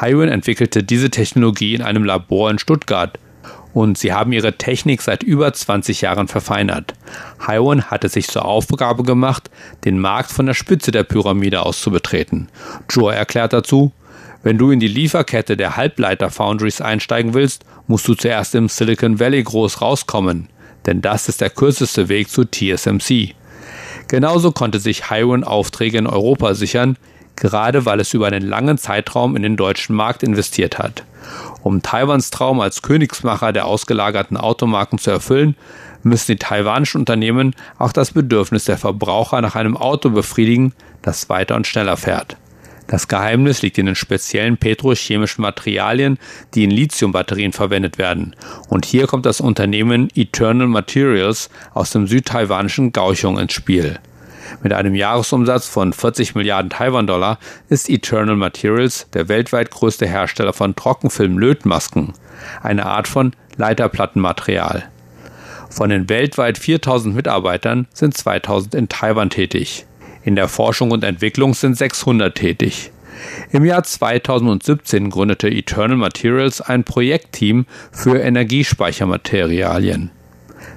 Haiwan 0.00 0.28
entwickelte 0.28 0.82
diese 0.82 1.10
Technologie 1.10 1.74
in 1.74 1.82
einem 1.82 2.04
Labor 2.04 2.50
in 2.50 2.58
Stuttgart 2.58 3.18
und 3.74 3.98
sie 3.98 4.12
haben 4.12 4.32
ihre 4.32 4.56
Technik 4.56 5.02
seit 5.02 5.22
über 5.22 5.52
20 5.52 6.00
Jahren 6.00 6.28
verfeinert. 6.28 6.94
Haiwan 7.44 7.90
hatte 7.90 8.08
sich 8.08 8.28
zur 8.28 8.44
Aufgabe 8.44 9.02
gemacht, 9.02 9.50
den 9.84 9.98
Markt 9.98 10.30
von 10.30 10.46
der 10.46 10.54
Spitze 10.54 10.92
der 10.92 11.02
Pyramide 11.02 11.62
aus 11.66 11.80
zu 11.80 11.90
betreten. 11.90 12.48
Joe 12.88 13.14
erklärt 13.14 13.52
dazu, 13.52 13.92
wenn 14.44 14.58
du 14.58 14.70
in 14.70 14.78
die 14.78 14.88
Lieferkette 14.88 15.56
der 15.56 15.76
Halbleiter-Foundries 15.76 16.82
einsteigen 16.82 17.32
willst, 17.32 17.64
musst 17.86 18.06
du 18.06 18.14
zuerst 18.14 18.54
im 18.54 18.68
Silicon 18.68 19.18
Valley 19.18 19.42
groß 19.42 19.80
rauskommen, 19.80 20.48
denn 20.84 21.00
das 21.00 21.30
ist 21.30 21.40
der 21.40 21.48
kürzeste 21.48 22.10
Weg 22.10 22.28
zu 22.28 22.44
TSMC. 22.44 23.34
Genauso 24.06 24.52
konnte 24.52 24.80
sich 24.80 25.08
Hiron 25.08 25.44
Aufträge 25.44 25.96
in 25.96 26.06
Europa 26.06 26.52
sichern, 26.52 26.98
gerade 27.36 27.86
weil 27.86 28.00
es 28.00 28.12
über 28.12 28.26
einen 28.26 28.46
langen 28.46 28.76
Zeitraum 28.76 29.34
in 29.34 29.42
den 29.42 29.56
deutschen 29.56 29.96
Markt 29.96 30.22
investiert 30.22 30.78
hat. 30.78 31.04
Um 31.62 31.80
Taiwans 31.80 32.30
Traum 32.30 32.60
als 32.60 32.82
Königsmacher 32.82 33.54
der 33.54 33.64
ausgelagerten 33.64 34.36
Automarken 34.36 34.98
zu 34.98 35.10
erfüllen, 35.10 35.56
müssen 36.02 36.32
die 36.32 36.36
taiwanischen 36.36 37.00
Unternehmen 37.00 37.54
auch 37.78 37.92
das 37.92 38.10
Bedürfnis 38.10 38.66
der 38.66 38.76
Verbraucher 38.76 39.40
nach 39.40 39.56
einem 39.56 39.74
Auto 39.74 40.10
befriedigen, 40.10 40.74
das 41.00 41.30
weiter 41.30 41.56
und 41.56 41.66
schneller 41.66 41.96
fährt. 41.96 42.36
Das 42.86 43.08
Geheimnis 43.08 43.62
liegt 43.62 43.78
in 43.78 43.86
den 43.86 43.94
speziellen 43.94 44.58
petrochemischen 44.58 45.42
Materialien, 45.42 46.18
die 46.54 46.64
in 46.64 46.70
Lithiumbatterien 46.70 47.52
verwendet 47.52 47.96
werden. 47.96 48.36
Und 48.68 48.84
hier 48.84 49.06
kommt 49.06 49.24
das 49.24 49.40
Unternehmen 49.40 50.08
Eternal 50.14 50.66
Materials 50.66 51.48
aus 51.72 51.90
dem 51.90 52.06
südtaiwanischen 52.06 52.92
Kaohsiung 52.92 53.38
ins 53.38 53.54
Spiel. 53.54 53.98
Mit 54.62 54.74
einem 54.74 54.94
Jahresumsatz 54.94 55.66
von 55.66 55.92
40 55.92 56.34
Milliarden 56.34 56.70
Taiwan-Dollar 56.70 57.38
ist 57.68 57.88
Eternal 57.88 58.36
Materials 58.36 59.06
der 59.14 59.28
weltweit 59.28 59.70
größte 59.70 60.06
Hersteller 60.06 60.52
von 60.52 60.76
Trockenfilm-Lötmasken, 60.76 62.12
eine 62.62 62.84
Art 62.84 63.08
von 63.08 63.32
Leiterplattenmaterial. 63.56 64.84
Von 65.70 65.90
den 65.90 66.08
weltweit 66.08 66.58
4000 66.58 67.16
Mitarbeitern 67.16 67.88
sind 67.92 68.16
2000 68.16 68.74
in 68.74 68.88
Taiwan 68.88 69.30
tätig. 69.30 69.86
In 70.24 70.36
der 70.36 70.48
Forschung 70.48 70.90
und 70.90 71.04
Entwicklung 71.04 71.52
sind 71.54 71.76
600 71.76 72.34
tätig. 72.34 72.90
Im 73.52 73.64
Jahr 73.64 73.82
2017 73.82 75.10
gründete 75.10 75.48
Eternal 75.48 75.96
Materials 75.96 76.60
ein 76.60 76.82
Projektteam 76.82 77.66
für 77.92 78.18
Energiespeichermaterialien. 78.18 80.10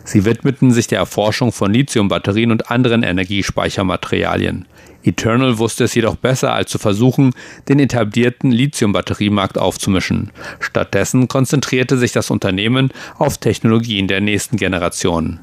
Sie 0.04 0.26
widmeten 0.26 0.72
sich 0.72 0.88
der 0.88 1.00
Erforschung 1.00 1.52
von 1.52 1.74
Lithiumbatterien 1.74 2.52
und 2.52 2.70
anderen 2.70 3.04
Energiespeichermaterialien. 3.04 4.66
Eternal 5.04 5.58
wusste 5.58 5.86
es 5.86 5.96
jedoch 5.96 6.18
besser, 6.18 6.54
als 6.54 6.70
zu 6.70 6.78
versuchen, 6.78 7.34
den 7.70 7.80
etablierten 7.80 8.52
Lithiumbatteriemarkt 8.52 9.58
aufzumischen. 9.58 10.32
Stattdessen 10.60 11.30
konzentrierte 11.30 11.98
sich 11.98 12.12
das 12.12 12.30
Unternehmen 12.30 12.92
auf 13.18 13.38
Technologien 13.38 14.08
der 14.08 14.20
nächsten 14.20 14.58
Generation. 14.58 15.40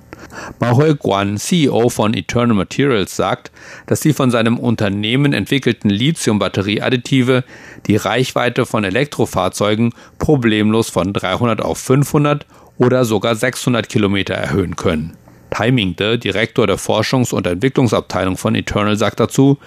Mahui 0.60 0.94
Guan, 0.94 1.37
CEO 1.38 1.88
von 1.88 2.14
Eternal 2.14 2.56
Materials, 2.56 3.16
sagt, 3.16 3.50
dass 3.87 4.00
die 4.00 4.12
von 4.12 4.30
seinem 4.30 4.58
Unternehmen 4.58 5.32
entwickelten 5.32 5.90
Lithiumbatterieadditive 5.90 7.44
die 7.87 7.96
Reichweite 7.96 8.66
von 8.66 8.84
Elektrofahrzeugen 8.84 9.92
problemlos 10.18 10.90
von 10.90 11.12
300 11.12 11.60
auf 11.60 11.78
500 11.78 12.46
oder 12.78 13.04
sogar 13.04 13.34
600 13.34 13.88
Kilometer 13.88 14.34
erhöhen 14.34 14.76
können. 14.76 15.16
Timing, 15.54 15.94
der 15.96 16.16
Direktor 16.16 16.66
der 16.66 16.78
Forschungs- 16.78 17.32
und 17.32 17.46
Entwicklungsabteilung 17.46 18.37
von 18.37 18.54
Eternal, 18.54 18.96
sagt 18.96 19.20
dazu, 19.20 19.58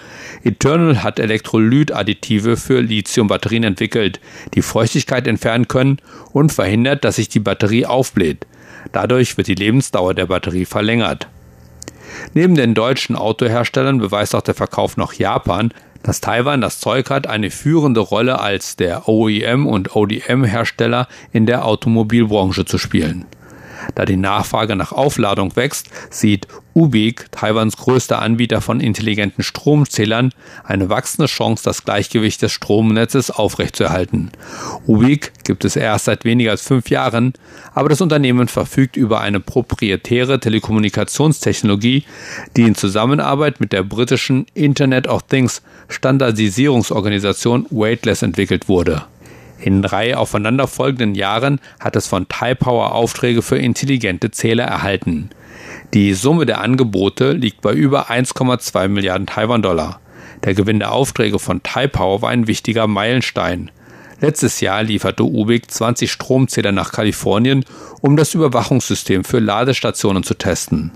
Eternal 0.44 1.02
hat 1.02 1.18
Elektrolytadditive 1.18 2.56
für 2.56 2.80
Lithiumbatterien 2.80 3.64
entwickelt, 3.64 4.20
die 4.54 4.62
Feuchtigkeit 4.62 5.26
entfernen 5.26 5.66
können 5.66 5.98
und 6.32 6.52
verhindert, 6.52 7.04
dass 7.04 7.16
sich 7.16 7.30
die 7.30 7.40
Batterie 7.40 7.86
aufbläht. 7.86 8.46
Dadurch 8.92 9.36
wird 9.36 9.48
die 9.48 9.54
Lebensdauer 9.54 10.14
der 10.14 10.26
Batterie 10.26 10.64
verlängert. 10.64 11.28
Neben 12.34 12.54
den 12.54 12.74
deutschen 12.74 13.16
Autoherstellern 13.16 13.98
beweist 13.98 14.34
auch 14.34 14.42
der 14.42 14.54
Verkauf 14.54 14.96
nach 14.96 15.12
Japan, 15.12 15.72
dass 16.02 16.20
Taiwan 16.20 16.60
das 16.60 16.80
Zeug 16.80 17.10
hat, 17.10 17.26
eine 17.26 17.50
führende 17.50 18.00
Rolle 18.00 18.40
als 18.40 18.76
der 18.76 19.08
OEM 19.08 19.66
und 19.66 19.94
ODM-Hersteller 19.94 21.08
in 21.32 21.46
der 21.46 21.64
Automobilbranche 21.64 22.64
zu 22.64 22.78
spielen. 22.78 23.26
Da 23.94 24.04
die 24.04 24.16
Nachfrage 24.16 24.76
nach 24.76 24.92
Aufladung 24.92 25.56
wächst, 25.56 25.88
sieht 26.10 26.46
Ubik, 26.74 27.26
Taiwans 27.32 27.76
größter 27.76 28.22
Anbieter 28.22 28.60
von 28.60 28.78
intelligenten 28.78 29.42
Stromzählern, 29.42 30.32
eine 30.62 30.88
wachsende 30.88 31.26
Chance, 31.26 31.64
das 31.64 31.84
Gleichgewicht 31.84 32.40
des 32.40 32.52
Stromnetzes 32.52 33.32
aufrechtzuerhalten. 33.32 34.30
Ubik 34.86 35.32
gibt 35.42 35.64
es 35.64 35.74
erst 35.74 36.04
seit 36.04 36.24
weniger 36.24 36.52
als 36.52 36.62
fünf 36.62 36.88
Jahren, 36.88 37.32
aber 37.74 37.88
das 37.88 38.00
Unternehmen 38.00 38.46
verfügt 38.46 38.96
über 38.96 39.20
eine 39.20 39.40
proprietäre 39.40 40.38
Telekommunikationstechnologie, 40.38 42.04
die 42.56 42.62
in 42.62 42.76
Zusammenarbeit 42.76 43.60
mit 43.60 43.72
der 43.72 43.82
britischen 43.82 44.46
Internet 44.54 45.08
of 45.08 45.24
Things 45.24 45.62
Standardisierungsorganisation 45.88 47.66
Weightless 47.70 48.22
entwickelt 48.22 48.68
wurde. 48.68 49.06
In 49.60 49.82
drei 49.82 50.16
aufeinanderfolgenden 50.16 51.14
Jahren 51.14 51.60
hat 51.80 51.96
es 51.96 52.06
von 52.06 52.28
Taipower 52.28 52.94
Aufträge 52.94 53.42
für 53.42 53.58
intelligente 53.58 54.30
Zähler 54.30 54.64
erhalten. 54.64 55.30
Die 55.94 56.14
Summe 56.14 56.46
der 56.46 56.60
Angebote 56.60 57.32
liegt 57.32 57.60
bei 57.60 57.72
über 57.72 58.10
1,2 58.10 58.88
Milliarden 58.88 59.26
Taiwan-Dollar. 59.26 60.00
Der 60.44 60.54
Gewinn 60.54 60.78
der 60.78 60.92
Aufträge 60.92 61.38
von 61.38 61.62
Taipower 61.62 62.22
war 62.22 62.30
ein 62.30 62.46
wichtiger 62.46 62.86
Meilenstein. 62.86 63.70
Letztes 64.20 64.60
Jahr 64.60 64.82
lieferte 64.82 65.24
Ubik 65.24 65.70
20 65.70 66.10
Stromzähler 66.10 66.72
nach 66.72 66.92
Kalifornien, 66.92 67.64
um 68.00 68.16
das 68.16 68.34
Überwachungssystem 68.34 69.24
für 69.24 69.38
Ladestationen 69.38 70.22
zu 70.22 70.34
testen. 70.34 70.92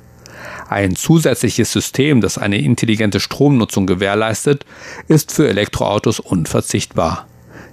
Ein 0.68 0.96
zusätzliches 0.96 1.72
System, 1.72 2.20
das 2.20 2.38
eine 2.38 2.58
intelligente 2.58 3.20
Stromnutzung 3.20 3.86
gewährleistet, 3.86 4.64
ist 5.08 5.32
für 5.32 5.48
Elektroautos 5.48 6.18
unverzichtbar. 6.18 7.26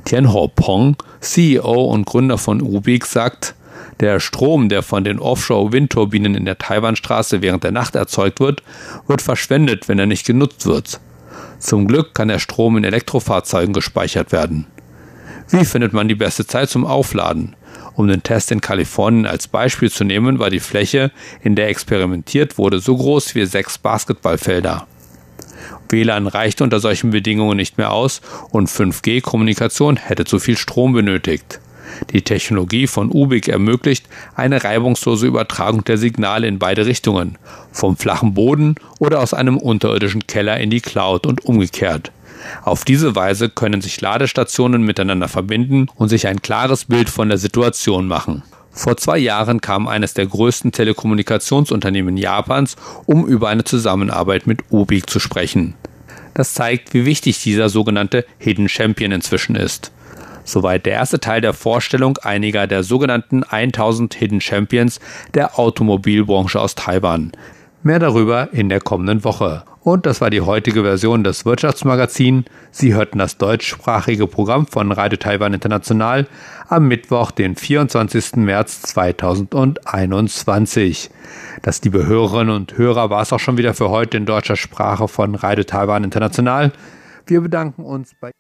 Tianho 0.10 0.48
Pong, 0.48 0.96
CEO 1.20 1.84
und 1.84 2.08
Gründer 2.08 2.40
von 2.40 2.64
Ubik, 2.64 3.06
sagt, 3.06 3.54
der 4.00 4.20
Strom, 4.20 4.68
der 4.68 4.82
von 4.82 5.04
den 5.04 5.20
Offshore-Windturbinen 5.20 6.34
in 6.34 6.46
der 6.46 6.58
Taiwanstraße 6.58 7.44
während 7.44 7.64
der 7.64 7.72
Nacht 7.72 7.94
erzeugt 7.94 8.40
wird, 8.40 8.64
wird 9.06 9.22
verschwendet, 9.22 9.88
wenn 9.88 10.00
er 10.00 10.08
nicht 10.08 10.26
genutzt 10.26 10.66
wird. 10.66 11.00
Zum 11.60 11.88
Glück 11.88 12.16
kann 12.16 12.30
der 12.30 12.40
Strom 12.40 12.76
in 12.76 12.86
Elektrofahrzeugen 12.86 13.72
gespeichert 13.72 14.32
werden. 14.32 14.66
Wie 15.50 15.64
findet 15.64 15.94
man 15.94 16.08
die 16.08 16.16
beste 16.16 16.48
Zeit 16.48 16.72
zum 16.72 16.88
Aufladen? 16.88 17.56
Um 17.94 18.08
den 18.08 18.24
Test 18.24 18.52
in 18.52 18.62
Kalifornien 18.62 19.28
als 19.28 19.48
Beispiel 19.48 19.92
zu 19.92 20.06
nehmen, 20.06 20.40
war 20.40 20.50
die 20.50 20.60
Fläche, 20.60 21.12
in 21.44 21.54
der 21.54 21.68
experimentiert 21.68 22.58
wurde, 22.58 22.80
so 22.80 22.98
groß 22.98 23.36
wie 23.36 23.46
sechs 23.46 23.78
Basketballfelder. 23.78 24.88
WLAN 25.90 26.28
reichte 26.28 26.64
unter 26.64 26.80
solchen 26.80 27.12
Bedingungen 27.12 27.58
nicht 27.58 27.78
mehr 27.78 27.92
aus 27.92 28.22
und 28.52 28.70
5G-Kommunikation 28.70 29.98
hätte 29.98 30.26
zu 30.26 30.40
viel 30.40 30.58
Strom 30.58 30.94
benötigt. 30.94 31.60
Die 32.12 32.22
Technologie 32.22 32.88
von 32.88 33.12
Ubik 33.12 33.48
ermöglicht 33.48 34.06
eine 34.36 34.64
reibungslose 34.64 35.28
Übertragung 35.28 35.84
der 35.84 35.98
Signale 35.98 36.48
in 36.48 36.60
beide 36.60 36.86
Richtungen, 36.86 37.38
vom 37.72 37.98
flachen 37.98 38.34
Boden 38.34 38.76
oder 39.00 39.20
aus 39.20 39.34
einem 39.34 39.58
unterirdischen 39.58 40.26
Keller 40.28 40.60
in 40.60 40.70
die 40.70 40.82
Cloud 40.82 41.26
und 41.26 41.46
umgekehrt. 41.46 42.12
Auf 42.64 42.86
diese 42.86 43.16
Weise 43.16 43.50
können 43.50 43.82
sich 43.82 44.00
Ladestationen 44.00 44.84
miteinander 44.84 45.28
verbinden 45.28 45.88
und 45.96 46.10
sich 46.10 46.28
ein 46.28 46.42
klares 46.42 46.86
Bild 46.86 47.10
von 47.10 47.30
der 47.30 47.38
Situation 47.38 48.08
machen. 48.08 48.44
Vor 48.80 48.96
zwei 48.96 49.18
Jahren 49.18 49.60
kam 49.60 49.90
eines 49.90 50.14
der 50.14 50.26
größten 50.26 50.72
Telekommunikationsunternehmen 50.72 52.16
Japans, 52.16 52.78
um 53.06 53.28
über 53.28 53.50
eine 53.50 53.66
Zusammenarbeit 53.66 54.48
mit 54.48 54.72
Ubik 54.72 55.10
zu 55.10 55.20
sprechen. 55.20 55.74
Das 56.34 56.54
zeigt, 56.54 56.94
wie 56.94 57.06
wichtig 57.06 57.44
dieser 57.44 57.68
sogenannte 57.68 58.26
Hidden 58.38 58.70
Champion 58.70 59.12
inzwischen 59.12 59.58
ist. 59.58 59.92
Soweit 60.46 60.86
der 60.86 60.94
erste 60.94 61.20
Teil 61.20 61.42
der 61.42 61.52
Vorstellung 61.52 62.20
einiger 62.20 62.68
der 62.68 62.84
sogenannten 62.84 63.44
1000 63.44 64.14
Hidden 64.14 64.40
Champions 64.40 65.02
der 65.34 65.60
Automobilbranche 65.60 66.62
aus 66.62 66.76
Taiwan. 66.76 67.34
Mehr 67.84 68.00
darüber 68.00 68.54
in 68.54 68.70
der 68.70 68.80
kommenden 68.80 69.26
Woche. 69.26 69.66
Und 69.82 70.06
das 70.06 70.20
war 70.20 70.30
die 70.30 70.42
heutige 70.42 70.84
Version 70.84 71.24
des 71.24 71.46
Wirtschaftsmagazins. 71.46 72.44
Sie 72.72 72.94
hörten 72.94 73.18
das 73.18 73.38
deutschsprachige 73.38 74.28
Programm 74.28 74.68
von 74.68 74.92
Radio 74.92 75.18
Taiwan 75.18 75.54
International 75.54 76.28
am 76.68 76.88
Mittwoch, 76.88 77.32
den 77.32 77.56
24. 77.56 78.36
März 78.36 78.82
2021. 78.82 81.10
Das, 81.62 81.82
liebe 81.84 82.06
Hörerinnen 82.06 82.54
und 82.56 82.78
Hörer, 82.78 83.10
war 83.10 83.22
es 83.22 83.32
auch 83.32 83.40
schon 83.40 83.58
wieder 83.58 83.74
für 83.74 83.90
heute 83.90 84.18
in 84.18 84.26
deutscher 84.26 84.58
Sprache 84.58 85.08
von 85.08 85.36
Radio 85.36 85.64
Taiwan 85.64 86.04
International. 86.04 86.74
Wir 87.26 87.40
bedanken 87.42 87.84
uns 87.84 88.14
bei 88.20 88.32